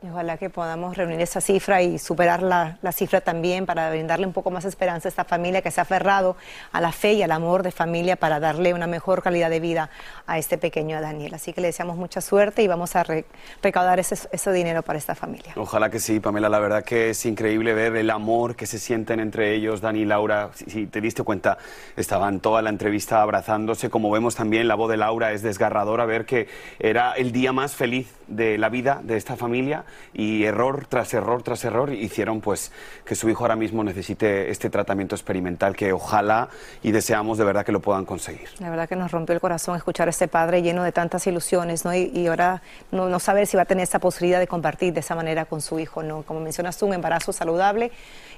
Ojalá 0.02 0.38
que 0.38 0.48
podamos 0.48 0.96
reunir 0.96 1.20
esa 1.20 1.42
cifra 1.42 1.82
y 1.82 1.98
superar 1.98 2.42
la, 2.42 2.78
la, 2.80 2.90
cifra 2.90 3.20
también 3.20 3.66
para 3.66 3.90
brindarle 3.90 4.26
un 4.26 4.32
poco 4.32 4.50
más 4.50 4.64
esperanza 4.64 5.08
a 5.08 5.10
esta 5.10 5.24
familia 5.24 5.60
que 5.60 5.70
se 5.70 5.78
ha 5.78 5.82
aferrado 5.82 6.36
a 6.72 6.80
la 6.80 6.90
fe 6.90 7.12
y 7.12 7.22
al 7.22 7.30
amor 7.32 7.62
de 7.62 7.70
familia 7.70 8.16
para 8.16 8.40
darle 8.40 8.72
una 8.72 8.86
mejor 8.86 9.22
calidad 9.22 9.50
de 9.50 9.60
vida 9.60 9.90
a 10.26 10.38
este 10.38 10.56
pequeño 10.56 10.98
Daniel. 11.02 11.34
Así 11.34 11.52
que 11.52 11.60
le 11.60 11.66
deseamos 11.66 11.98
mucha 11.98 12.22
suerte 12.22 12.62
y 12.62 12.66
vamos 12.66 12.96
a 12.96 13.02
re, 13.02 13.26
recaudar 13.62 13.98
ese, 13.98 14.16
ese, 14.32 14.52
dinero 14.52 14.82
para 14.82 14.98
esta 14.98 15.14
familia. 15.14 15.52
Ojalá 15.56 15.90
que 15.90 16.00
sí, 16.00 16.18
Pamela. 16.18 16.48
La 16.48 16.60
verdad 16.60 16.82
que 16.82 17.10
es 17.10 17.26
increíble 17.26 17.74
ver 17.74 17.94
el 17.96 18.08
amor 18.08 18.56
que 18.56 18.64
se 18.64 18.78
sienten 18.78 19.20
entre 19.20 19.54
ellos, 19.54 19.82
Dani 19.82 20.00
y 20.00 20.04
Laura. 20.06 20.48
Si, 20.54 20.64
si 20.64 20.86
te 20.86 21.02
diste 21.02 21.24
cuenta, 21.24 21.58
estaban 21.96 22.40
toda 22.40 22.62
la 22.62 22.70
entrevista 22.70 23.20
abrazándose. 23.20 23.90
Como 23.90 24.10
vemos 24.10 24.34
también, 24.34 24.66
la 24.66 24.76
voz 24.76 24.90
de 24.90 24.96
Laura 24.96 25.32
es 25.32 25.42
desgarradora 25.42 26.06
ver 26.06 26.24
que 26.24 26.48
era 26.78 27.12
el 27.12 27.32
día 27.32 27.52
más 27.52 27.74
feliz 27.74 28.14
de 28.28 28.56
la 28.56 28.70
vida 28.70 29.00
de 29.04 29.18
esta 29.18 29.36
familia 29.36 29.84
y 30.12 30.44
error 30.44 30.86
tras 30.88 31.14
error 31.14 31.42
tras 31.42 31.64
error 31.64 31.92
hicieron 31.92 32.40
pues 32.40 32.72
que 33.04 33.14
su 33.14 33.28
hijo 33.28 33.44
ahora 33.44 33.56
mismo 33.56 33.84
necesite 33.84 34.50
este 34.50 34.70
tratamiento 34.70 35.14
experimental 35.14 35.76
que 35.76 35.92
ojalá 35.92 36.48
y 36.82 36.90
deseamos 36.90 37.38
de 37.38 37.44
verdad 37.44 37.64
que 37.64 37.72
lo 37.72 37.80
puedan 37.80 38.04
conseguir. 38.04 38.48
La 38.58 38.70
verdad 38.70 38.88
que 38.88 38.96
nos 38.96 39.10
rompió 39.10 39.34
el 39.34 39.40
corazón 39.40 39.76
escuchar 39.76 40.08
a 40.08 40.10
este 40.10 40.28
padre 40.28 40.62
lleno 40.62 40.82
de 40.82 40.92
tantas 40.92 41.26
ilusiones 41.26 41.84
¿no? 41.84 41.94
y, 41.94 42.10
y 42.14 42.26
ahora 42.26 42.62
no, 42.90 43.08
no, 43.08 43.18
saber 43.20 43.46
si 43.46 43.56
va 43.56 43.62
a 43.62 43.66
tener 43.66 43.84
esa 43.84 43.98
posibilidad 43.98 44.40
de 44.40 44.46
compartir 44.46 44.92
de 44.92 45.00
esa 45.00 45.14
manera 45.14 45.44
con 45.44 45.60
su 45.60 45.78
hijo. 45.78 46.02
¿no? 46.02 46.22
Como 46.22 46.40
mencionas 46.40 46.76
tú, 46.76 46.86
un 46.86 46.94
embarazo 46.94 47.32
saludable, 47.32 47.92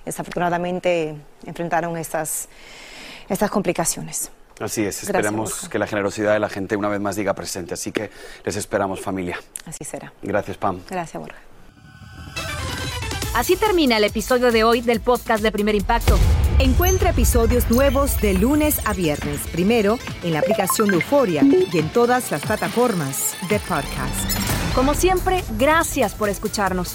desafortunadamente 0.04 1.14
enfrentaron 1.46 1.96
estas, 1.96 2.48
estas 3.28 3.50
complicaciones. 3.50 4.30
Así 4.62 4.84
es, 4.84 5.02
esperamos 5.02 5.50
Gracias, 5.50 5.68
que 5.70 5.78
la 5.78 5.86
generosidad 5.86 6.32
de 6.32 6.38
la 6.38 6.48
gente 6.48 6.76
una 6.76 6.88
vez 6.88 7.00
más 7.00 7.16
diga 7.16 7.34
presente. 7.34 7.74
Así 7.74 7.92
que 7.92 8.10
les 8.44 8.56
esperamos, 8.56 9.00
familia. 9.00 9.38
Así 9.66 9.84
será. 9.84 10.12
Gracias, 10.22 10.56
Pam. 10.56 10.80
Gracias, 10.88 11.20
Borja. 11.20 11.38
Así 13.34 13.56
termina 13.56 13.96
el 13.96 14.04
episodio 14.04 14.52
de 14.52 14.62
hoy 14.62 14.82
del 14.82 15.00
podcast 15.00 15.42
de 15.42 15.50
Primer 15.50 15.74
Impacto. 15.74 16.18
Encuentra 16.58 17.10
episodios 17.10 17.70
nuevos 17.70 18.20
de 18.20 18.34
lunes 18.34 18.80
a 18.84 18.92
viernes, 18.92 19.40
primero 19.50 19.98
en 20.22 20.34
la 20.34 20.40
aplicación 20.40 20.88
de 20.88 20.96
Euforia 20.96 21.42
y 21.42 21.78
en 21.78 21.88
todas 21.88 22.30
las 22.30 22.42
plataformas 22.42 23.34
de 23.48 23.58
podcast. 23.60 24.38
Como 24.74 24.94
siempre, 24.94 25.42
gracias 25.58 26.14
por 26.14 26.28
escucharnos. 26.28 26.94